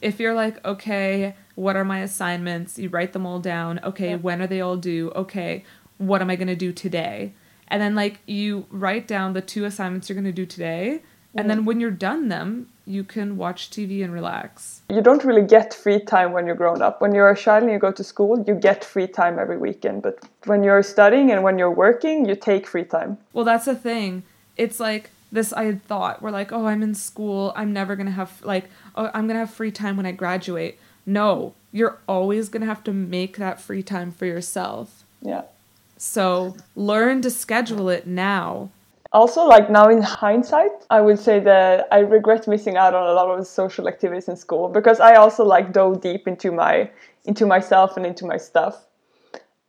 if 0.00 0.20
you're 0.20 0.34
like, 0.34 0.64
okay, 0.64 1.34
what 1.54 1.76
are 1.76 1.84
my 1.84 2.00
assignments? 2.00 2.78
You 2.78 2.88
write 2.88 3.12
them 3.12 3.26
all 3.26 3.40
down. 3.40 3.80
Okay, 3.84 4.10
Yeah. 4.10 4.16
when 4.16 4.42
are 4.42 4.46
they 4.46 4.60
all 4.60 4.76
due? 4.76 5.10
Okay, 5.14 5.64
what 5.98 6.20
am 6.20 6.30
I 6.30 6.36
going 6.36 6.48
to 6.48 6.56
do 6.56 6.72
today? 6.72 7.32
And 7.68 7.80
then, 7.80 7.94
like, 7.94 8.18
you 8.26 8.66
write 8.70 9.08
down 9.08 9.32
the 9.32 9.40
two 9.40 9.64
assignments 9.64 10.08
you're 10.08 10.14
going 10.14 10.24
to 10.26 10.32
do 10.32 10.44
today. 10.44 11.02
And 11.34 11.50
then 11.50 11.62
mm. 11.62 11.64
when 11.64 11.80
you're 11.80 11.90
done 11.90 12.28
them, 12.28 12.68
you 12.86 13.02
can 13.02 13.36
watch 13.36 13.70
TV 13.70 14.04
and 14.04 14.12
relax. 14.12 14.82
You 14.90 15.00
don't 15.00 15.24
really 15.24 15.46
get 15.46 15.72
free 15.72 16.00
time 16.00 16.32
when 16.32 16.46
you're 16.46 16.54
grown 16.54 16.82
up. 16.82 17.00
When 17.00 17.14
you're 17.14 17.30
a 17.30 17.36
child 17.36 17.64
and 17.64 17.72
you 17.72 17.78
go 17.78 17.92
to 17.92 18.04
school, 18.04 18.44
you 18.46 18.54
get 18.54 18.84
free 18.84 19.06
time 19.06 19.38
every 19.38 19.56
weekend. 19.56 20.02
But 20.02 20.18
when 20.44 20.62
you're 20.62 20.82
studying 20.82 21.30
and 21.30 21.42
when 21.42 21.58
you're 21.58 21.70
working, 21.70 22.26
you 22.26 22.36
take 22.36 22.66
free 22.66 22.84
time. 22.84 23.18
Well, 23.32 23.44
that's 23.44 23.64
the 23.64 23.74
thing. 23.74 24.22
It's 24.56 24.78
like 24.78 25.10
this 25.32 25.52
I 25.52 25.64
had 25.64 25.82
thought. 25.84 26.22
We're 26.22 26.30
like, 26.30 26.52
oh, 26.52 26.66
I'm 26.66 26.82
in 26.82 26.94
school. 26.94 27.52
I'm 27.56 27.72
never 27.72 27.96
going 27.96 28.06
to 28.06 28.12
have, 28.12 28.42
like, 28.44 28.68
oh, 28.94 29.10
I'm 29.14 29.26
going 29.26 29.34
to 29.34 29.40
have 29.40 29.50
free 29.50 29.72
time 29.72 29.96
when 29.96 30.06
I 30.06 30.12
graduate. 30.12 30.78
No, 31.06 31.54
you're 31.72 31.98
always 32.06 32.48
going 32.48 32.60
to 32.60 32.66
have 32.66 32.84
to 32.84 32.92
make 32.92 33.38
that 33.38 33.60
free 33.60 33.82
time 33.82 34.12
for 34.12 34.26
yourself. 34.26 35.04
Yeah. 35.20 35.42
So 35.96 36.56
learn 36.76 37.22
to 37.22 37.30
schedule 37.30 37.88
it 37.88 38.06
now. 38.06 38.70
Also, 39.14 39.44
like 39.44 39.70
now 39.70 39.88
in 39.88 40.02
hindsight, 40.02 40.72
I 40.90 41.00
would 41.00 41.20
say 41.20 41.38
that 41.38 41.86
I 41.92 42.00
regret 42.00 42.48
missing 42.48 42.76
out 42.76 42.94
on 42.94 43.06
a 43.08 43.12
lot 43.12 43.30
of 43.30 43.46
social 43.46 43.86
activities 43.86 44.28
in 44.28 44.34
school 44.34 44.68
because 44.68 44.98
I 44.98 45.14
also 45.14 45.44
like 45.44 45.72
dove 45.72 46.00
deep 46.00 46.26
into 46.26 46.50
my 46.50 46.90
into 47.24 47.46
myself 47.46 47.96
and 47.96 48.04
into 48.04 48.26
my 48.26 48.36
stuff. 48.36 48.88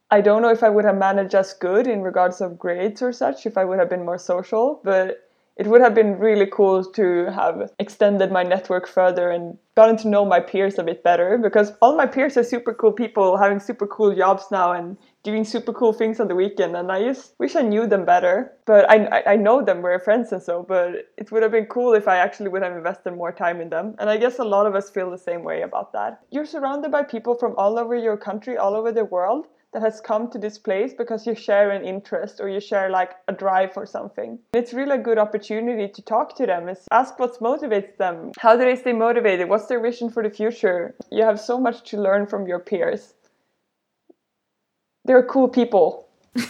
I 0.10 0.22
don't 0.22 0.42
know 0.42 0.50
if 0.50 0.64
I 0.64 0.70
would 0.70 0.84
have 0.84 0.98
managed 0.98 1.36
as 1.36 1.54
good 1.54 1.86
in 1.86 2.02
regards 2.02 2.42
of 2.42 2.58
grades 2.58 3.04
or 3.04 3.12
such 3.12 3.46
if 3.46 3.56
I 3.56 3.66
would 3.66 3.78
have 3.78 3.90
been 3.90 4.04
more 4.04 4.18
social, 4.18 4.82
but 4.84 5.30
it 5.58 5.68
would 5.68 5.82
have 5.82 5.94
been 5.94 6.18
really 6.18 6.48
cool 6.48 6.84
to 6.84 7.32
have 7.32 7.72
extended 7.78 8.32
my 8.32 8.42
network 8.42 8.88
further 8.88 9.30
and 9.30 9.60
gotten 9.76 9.96
to 9.98 10.08
know 10.08 10.26
my 10.26 10.40
peers 10.40 10.80
a 10.80 10.84
bit 10.84 11.04
better 11.04 11.38
because 11.38 11.72
all 11.82 11.96
my 11.96 12.08
peers 12.08 12.36
are 12.36 12.44
super 12.44 12.74
cool 12.74 12.92
people 12.92 13.38
having 13.38 13.60
super 13.60 13.86
cool 13.86 14.14
jobs 14.16 14.46
now 14.52 14.74
and 14.74 14.98
doing 15.26 15.44
super 15.44 15.74
cool 15.74 15.92
things 15.92 16.20
on 16.20 16.28
the 16.30 16.36
weekend 16.36 16.78
and 16.78 16.92
I 16.92 17.04
just 17.04 17.34
wish 17.40 17.56
I 17.56 17.64
knew 17.64 17.88
them 17.88 18.06
better. 18.06 18.54
But 18.66 18.90
I, 18.90 19.24
I- 19.34 19.36
know 19.36 19.62
them, 19.62 19.82
we're 19.82 20.00
friends 20.00 20.32
and 20.32 20.42
so, 20.42 20.64
but 20.64 21.10
it 21.18 21.32
would 21.32 21.44
have 21.44 21.52
been 21.52 21.66
cool 21.66 21.94
if 21.94 22.08
I 22.08 22.18
actually 22.18 22.50
would 22.50 22.64
have 22.64 22.78
invested 22.78 23.12
more 23.12 23.32
time 23.34 23.60
in 23.60 23.70
them. 23.70 23.96
And 24.00 24.10
I 24.10 24.18
guess 24.18 24.40
a 24.40 24.44
lot 24.44 24.66
of 24.68 24.76
us 24.76 24.90
feel 24.90 25.12
the 25.12 25.18
same 25.18 25.44
way 25.44 25.62
about 25.64 25.92
that. 25.94 26.22
You're 26.32 26.46
surrounded 26.46 26.92
by 26.92 27.04
people 27.04 27.36
from 27.36 27.54
all 27.58 27.78
over 27.78 27.96
your 27.96 28.16
country, 28.18 28.56
all 28.58 28.76
over 28.76 28.92
the 28.92 29.04
world 29.06 29.48
that 29.76 29.82
has 29.82 30.00
come 30.00 30.32
to 30.32 30.40
this 30.40 30.58
place 30.58 30.94
because 30.98 31.28
you 31.28 31.36
share 31.36 31.72
an 31.72 31.84
interest 31.84 32.40
or 32.40 32.48
you 32.48 32.62
share 32.62 32.90
like 32.90 33.12
a 33.28 33.34
drive 33.34 33.74
for 33.74 33.86
something. 33.86 34.40
It's 34.54 34.74
really 34.74 34.96
a 34.96 35.04
good 35.10 35.18
opportunity 35.18 35.90
to 35.92 36.02
talk 36.02 36.34
to 36.38 36.46
them, 36.46 36.70
is 36.70 36.88
ask 36.92 37.20
what 37.20 37.38
motivates 37.42 37.98
them. 37.98 38.32
How 38.40 38.56
do 38.56 38.64
they 38.64 38.78
stay 38.78 38.94
motivated? 38.94 39.50
What's 39.50 39.66
their 39.68 39.82
vision 39.82 40.10
for 40.10 40.24
the 40.24 40.30
future? 40.30 40.96
You 41.12 41.24
have 41.24 41.42
so 41.42 41.60
much 41.60 41.84
to 41.90 41.98
learn 42.02 42.26
from 42.26 42.48
your 42.48 42.60
peers. 42.60 43.15
They're 45.06 45.24
cool 45.24 45.48
people. 45.48 46.08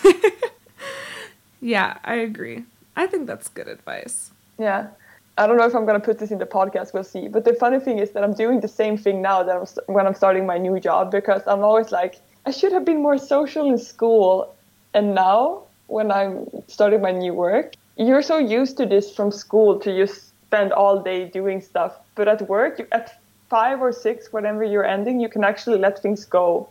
Yeah, 1.66 1.98
I 2.04 2.16
agree. 2.16 2.64
I 2.96 3.08
think 3.08 3.26
that's 3.26 3.48
good 3.48 3.68
advice. 3.68 4.30
Yeah. 4.60 4.90
I 5.36 5.48
don't 5.48 5.58
know 5.58 5.66
if 5.66 5.76
I'm 5.76 5.86
going 5.86 6.00
to 6.00 6.06
put 6.06 6.20
this 6.20 6.30
in 6.30 6.38
the 6.38 6.46
podcast, 6.46 6.94
we'll 6.94 7.04
see. 7.04 7.28
But 7.28 7.44
the 7.44 7.56
funny 7.56 7.80
thing 7.80 7.98
is 7.98 8.12
that 8.12 8.24
I'm 8.24 8.34
doing 8.34 8.60
the 8.60 8.68
same 8.68 8.98
thing 8.98 9.20
now 9.20 9.42
that 9.42 9.56
I'm, 9.56 9.66
st- 9.66 9.90
when 9.90 10.06
I'm 10.06 10.14
starting 10.14 10.46
my 10.46 10.60
new 10.60 10.80
job 10.80 11.10
because 11.10 11.42
I'm 11.48 11.64
always 11.64 11.92
like, 11.92 12.22
I 12.46 12.52
should 12.52 12.72
have 12.72 12.86
been 12.86 13.02
more 13.02 13.18
social 13.18 13.68
in 13.68 13.80
school. 13.80 14.54
And 14.94 15.16
now, 15.16 15.64
when 15.88 16.12
I'm 16.12 16.46
starting 16.68 17.02
my 17.02 17.12
new 17.12 17.34
work, 17.34 17.74
you're 17.98 18.22
so 18.22 18.38
used 18.38 18.78
to 18.78 18.86
this 18.86 19.14
from 19.16 19.32
school 19.32 19.80
to 19.80 20.06
just 20.06 20.30
spend 20.46 20.72
all 20.72 21.02
day 21.02 21.26
doing 21.26 21.62
stuff. 21.62 21.98
But 22.14 22.28
at 22.28 22.48
work, 22.48 22.78
you, 22.78 22.88
at 22.92 23.20
five 23.50 23.82
or 23.82 23.92
six, 23.92 24.32
whenever 24.32 24.64
you're 24.64 24.86
ending, 24.86 25.20
you 25.20 25.30
can 25.30 25.44
actually 25.44 25.80
let 25.80 26.00
things 26.00 26.26
go. 26.26 26.70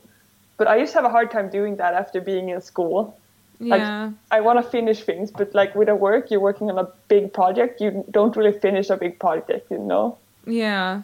But 0.56 0.68
I 0.68 0.78
just 0.78 0.94
have 0.94 1.04
a 1.04 1.08
hard 1.08 1.30
time 1.30 1.48
doing 1.50 1.76
that 1.76 1.94
after 1.94 2.20
being 2.20 2.48
in 2.50 2.60
school. 2.60 3.16
Like, 3.60 3.80
Yeah. 3.80 4.10
I 4.30 4.40
want 4.40 4.62
to 4.62 4.68
finish 4.68 5.02
things, 5.04 5.30
but 5.30 5.54
like 5.54 5.74
with 5.74 5.88
a 5.88 5.94
work, 5.94 6.30
you're 6.30 6.40
working 6.40 6.70
on 6.70 6.78
a 6.78 6.88
big 7.08 7.32
project. 7.32 7.80
You 7.80 8.04
don't 8.10 8.36
really 8.36 8.52
finish 8.52 8.90
a 8.90 8.96
big 8.96 9.18
project, 9.18 9.70
you 9.70 9.78
know. 9.78 10.18
yeah. 10.46 11.02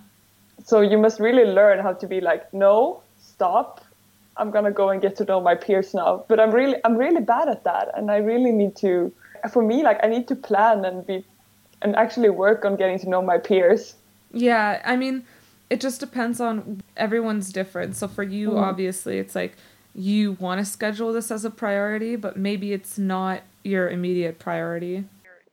So 0.63 0.83
you 0.83 0.99
must 0.99 1.19
really 1.21 1.47
learn 1.47 1.79
how 1.79 1.95
to 1.95 2.07
be 2.07 2.21
like, 2.21 2.53
no, 2.53 3.01
stop. 3.19 3.81
I'm 4.37 4.51
gonna 4.51 4.71
go 4.71 4.91
and 4.91 5.01
get 5.01 5.17
to 5.17 5.25
know 5.25 5.41
my 5.41 5.55
peers 5.55 5.95
now. 5.95 6.25
But 6.29 6.39
I'm 6.39 6.51
really, 6.51 6.77
I'm 6.85 6.97
really 6.99 7.23
bad 7.23 7.49
at 7.49 7.65
that, 7.65 7.89
and 7.97 8.11
I 8.11 8.19
really 8.19 8.53
need 8.53 8.77
to. 8.77 9.11
For 9.51 9.63
me, 9.63 9.83
like 9.83 9.99
I 10.05 10.09
need 10.09 10.29
to 10.29 10.37
plan 10.37 10.85
and 10.85 11.07
be, 11.07 11.25
and 11.83 11.97
actually 11.97 12.29
work 12.31 12.65
on 12.67 12.77
getting 12.77 12.99
to 13.01 13.09
know 13.09 13.23
my 13.23 13.39
peers. 13.39 13.95
Yeah, 14.33 14.83
I 14.85 14.97
mean, 14.97 15.25
it 15.71 15.81
just 15.81 16.01
depends 16.01 16.41
on 16.41 16.83
everyone's 16.97 17.53
different. 17.53 17.97
So 17.97 18.09
for 18.09 18.25
you, 18.25 18.51
Mhm. 18.51 18.61
obviously, 18.61 19.19
it's 19.19 19.35
like 19.35 19.57
you 19.95 20.37
want 20.41 20.59
to 20.59 20.65
schedule 20.65 21.13
this 21.13 21.31
as 21.31 21.45
a 21.45 21.51
priority, 21.51 22.17
but 22.17 22.37
maybe 22.37 22.73
it's 22.73 22.99
not 22.99 23.41
your 23.65 23.89
immediate 23.89 24.39
priority. 24.39 25.05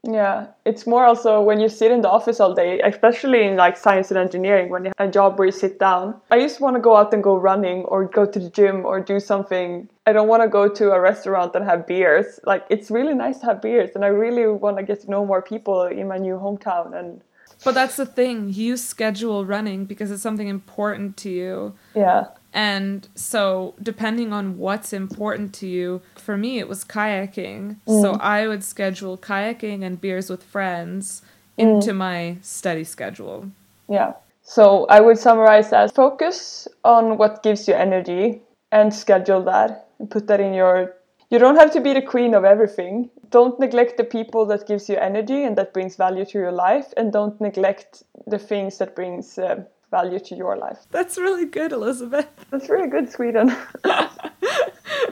Yeah, 0.04 0.48
it's 0.64 0.88
more 0.88 1.04
also 1.06 1.42
when 1.42 1.60
you 1.60 1.68
sit 1.68 1.92
in 1.92 2.02
the 2.02 2.10
office 2.10 2.40
all 2.40 2.54
day, 2.54 2.80
especially 2.82 3.44
in 3.44 3.58
like 3.58 3.76
science 3.76 4.10
and 4.10 4.18
engineering, 4.18 4.70
when 4.70 4.86
you 4.86 4.92
have 4.98 5.10
a 5.10 5.12
job 5.12 5.38
where 5.38 5.48
you 5.48 5.52
sit 5.52 5.80
down. 5.80 6.16
I 6.32 6.40
just 6.40 6.62
want 6.62 6.76
to 6.76 6.80
go 6.80 6.96
out 6.96 7.14
and 7.14 7.22
go 7.22 7.36
running 7.36 7.84
or 7.86 8.06
go 8.06 8.26
to 8.26 8.40
the 8.40 8.50
gym 8.50 8.86
or 8.86 9.02
do 9.02 9.20
something. 9.20 9.90
I 10.06 10.14
don't 10.14 10.30
want 10.30 10.44
to 10.44 10.48
go 10.50 10.70
to 10.70 10.92
a 10.92 11.00
restaurant 11.02 11.56
and 11.56 11.66
have 11.66 11.86
beers. 11.88 12.40
Like 12.46 12.64
it's 12.70 12.90
really 12.90 13.16
nice 13.16 13.40
to 13.40 13.48
have 13.48 13.62
beers, 13.62 13.90
and 13.96 14.06
I 14.06 14.10
really 14.10 14.48
want 14.48 14.78
to 14.78 14.84
get 14.84 15.02
to 15.02 15.12
know 15.12 15.26
more 15.26 15.42
people 15.42 15.84
in 15.84 16.08
my 16.08 16.18
new 16.18 16.38
hometown. 16.38 16.96
And 16.98 17.22
But 17.64 17.74
that's 17.74 17.96
the 17.96 18.06
thing, 18.06 18.50
you 18.54 18.78
schedule 18.78 19.46
running 19.46 19.86
because 19.86 20.12
it's 20.12 20.22
something 20.22 20.48
important 20.48 21.18
to 21.18 21.30
you. 21.30 21.74
yeah, 21.96 22.28
And 22.54 23.08
so, 23.16 23.74
depending 23.82 24.32
on 24.32 24.58
what's 24.58 24.94
important 24.94 25.54
to 25.56 25.68
you, 25.68 26.02
for 26.16 26.38
me, 26.38 26.60
it 26.60 26.68
was 26.68 26.86
kayaking. 26.86 27.78
So, 27.88 28.14
mm. 28.14 28.22
I 28.22 28.48
would 28.48 28.64
schedule 28.64 29.18
kayaking 29.18 29.84
and 29.84 30.00
beers 30.00 30.30
with 30.30 30.44
friends 30.44 31.24
mm. 31.58 31.64
into 31.64 31.94
my 31.94 32.38
study 32.42 32.84
schedule. 32.84 33.52
yeah. 33.90 34.14
So 34.48 34.86
I 34.86 35.02
would 35.02 35.20
summarize 35.20 35.74
as 35.74 35.92
focus 35.92 36.70
on 36.86 37.18
what 37.18 37.44
gives 37.44 37.68
you 37.68 37.74
energy 37.74 38.42
and 38.72 38.94
schedule 38.94 39.44
that 39.44 39.90
and 40.00 40.10
put 40.10 40.28
that 40.28 40.40
in 40.40 40.54
your 40.54 40.96
you 41.30 41.38
don't 41.38 41.58
have 41.58 41.74
to 41.74 41.82
be 41.82 41.94
the 41.94 42.02
queen 42.02 42.34
of 42.34 42.46
everything 42.46 43.10
don't 43.30 43.60
neglect 43.60 43.98
the 43.98 44.04
people 44.04 44.46
that 44.46 44.68
gives 44.68 44.90
you 44.90 44.96
energy 44.96 45.44
and 45.44 45.58
that 45.58 45.74
brings 45.74 45.96
value 45.96 46.26
to 46.26 46.38
your 46.38 46.52
life 46.52 46.94
and 46.98 47.12
don't 47.12 47.40
neglect 47.42 48.04
the 48.26 48.40
things 48.40 48.78
that 48.78 48.96
brings 48.96 49.38
uh, 49.38 49.64
value 49.92 50.20
to 50.20 50.36
your 50.36 50.58
life 50.58 50.80
That's 50.92 51.18
really 51.18 51.46
good, 51.46 51.72
Elisabeth. 51.72 52.28
that's 52.52 52.70
really 52.70 52.90
good 52.90 53.12
sweden 53.12 53.56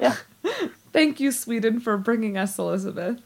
yeah 0.02 0.16
Thank 0.96 1.20
you, 1.20 1.34
Sweden, 1.34 1.82
for 1.82 1.98
bringing 1.98 2.38
us 2.38 2.58
Elisabeth. 2.58 3.20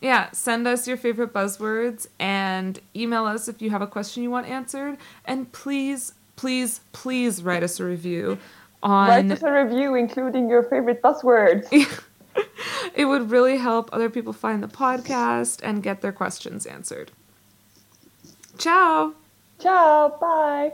Yeah, 0.00 0.30
send 0.32 0.66
us 0.66 0.88
your 0.88 0.96
favorite 0.96 1.32
buzzwords 1.32 2.06
and 2.18 2.80
email 2.94 3.26
us 3.26 3.48
if 3.48 3.60
you 3.60 3.70
have 3.70 3.82
a 3.82 3.86
question 3.86 4.22
you 4.22 4.30
want 4.30 4.46
answered. 4.46 4.96
And 5.26 5.52
please, 5.52 6.14
please, 6.36 6.80
please 6.92 7.42
write 7.42 7.62
us 7.62 7.80
a 7.80 7.84
review 7.84 8.38
write 8.84 9.30
us 9.30 9.42
a 9.42 9.52
review 9.52 9.94
including 9.94 10.48
your 10.48 10.62
favorite 10.62 11.02
buzzwords 11.02 11.66
it 12.94 13.04
would 13.06 13.30
really 13.30 13.58
help 13.58 13.88
other 13.92 14.10
people 14.10 14.32
find 14.32 14.62
the 14.62 14.68
podcast 14.68 15.60
and 15.62 15.82
get 15.82 16.00
their 16.00 16.12
questions 16.12 16.66
answered. 16.66 17.10
Ciao! 18.58 19.14
ciao 19.60 20.16
bye 20.20 20.72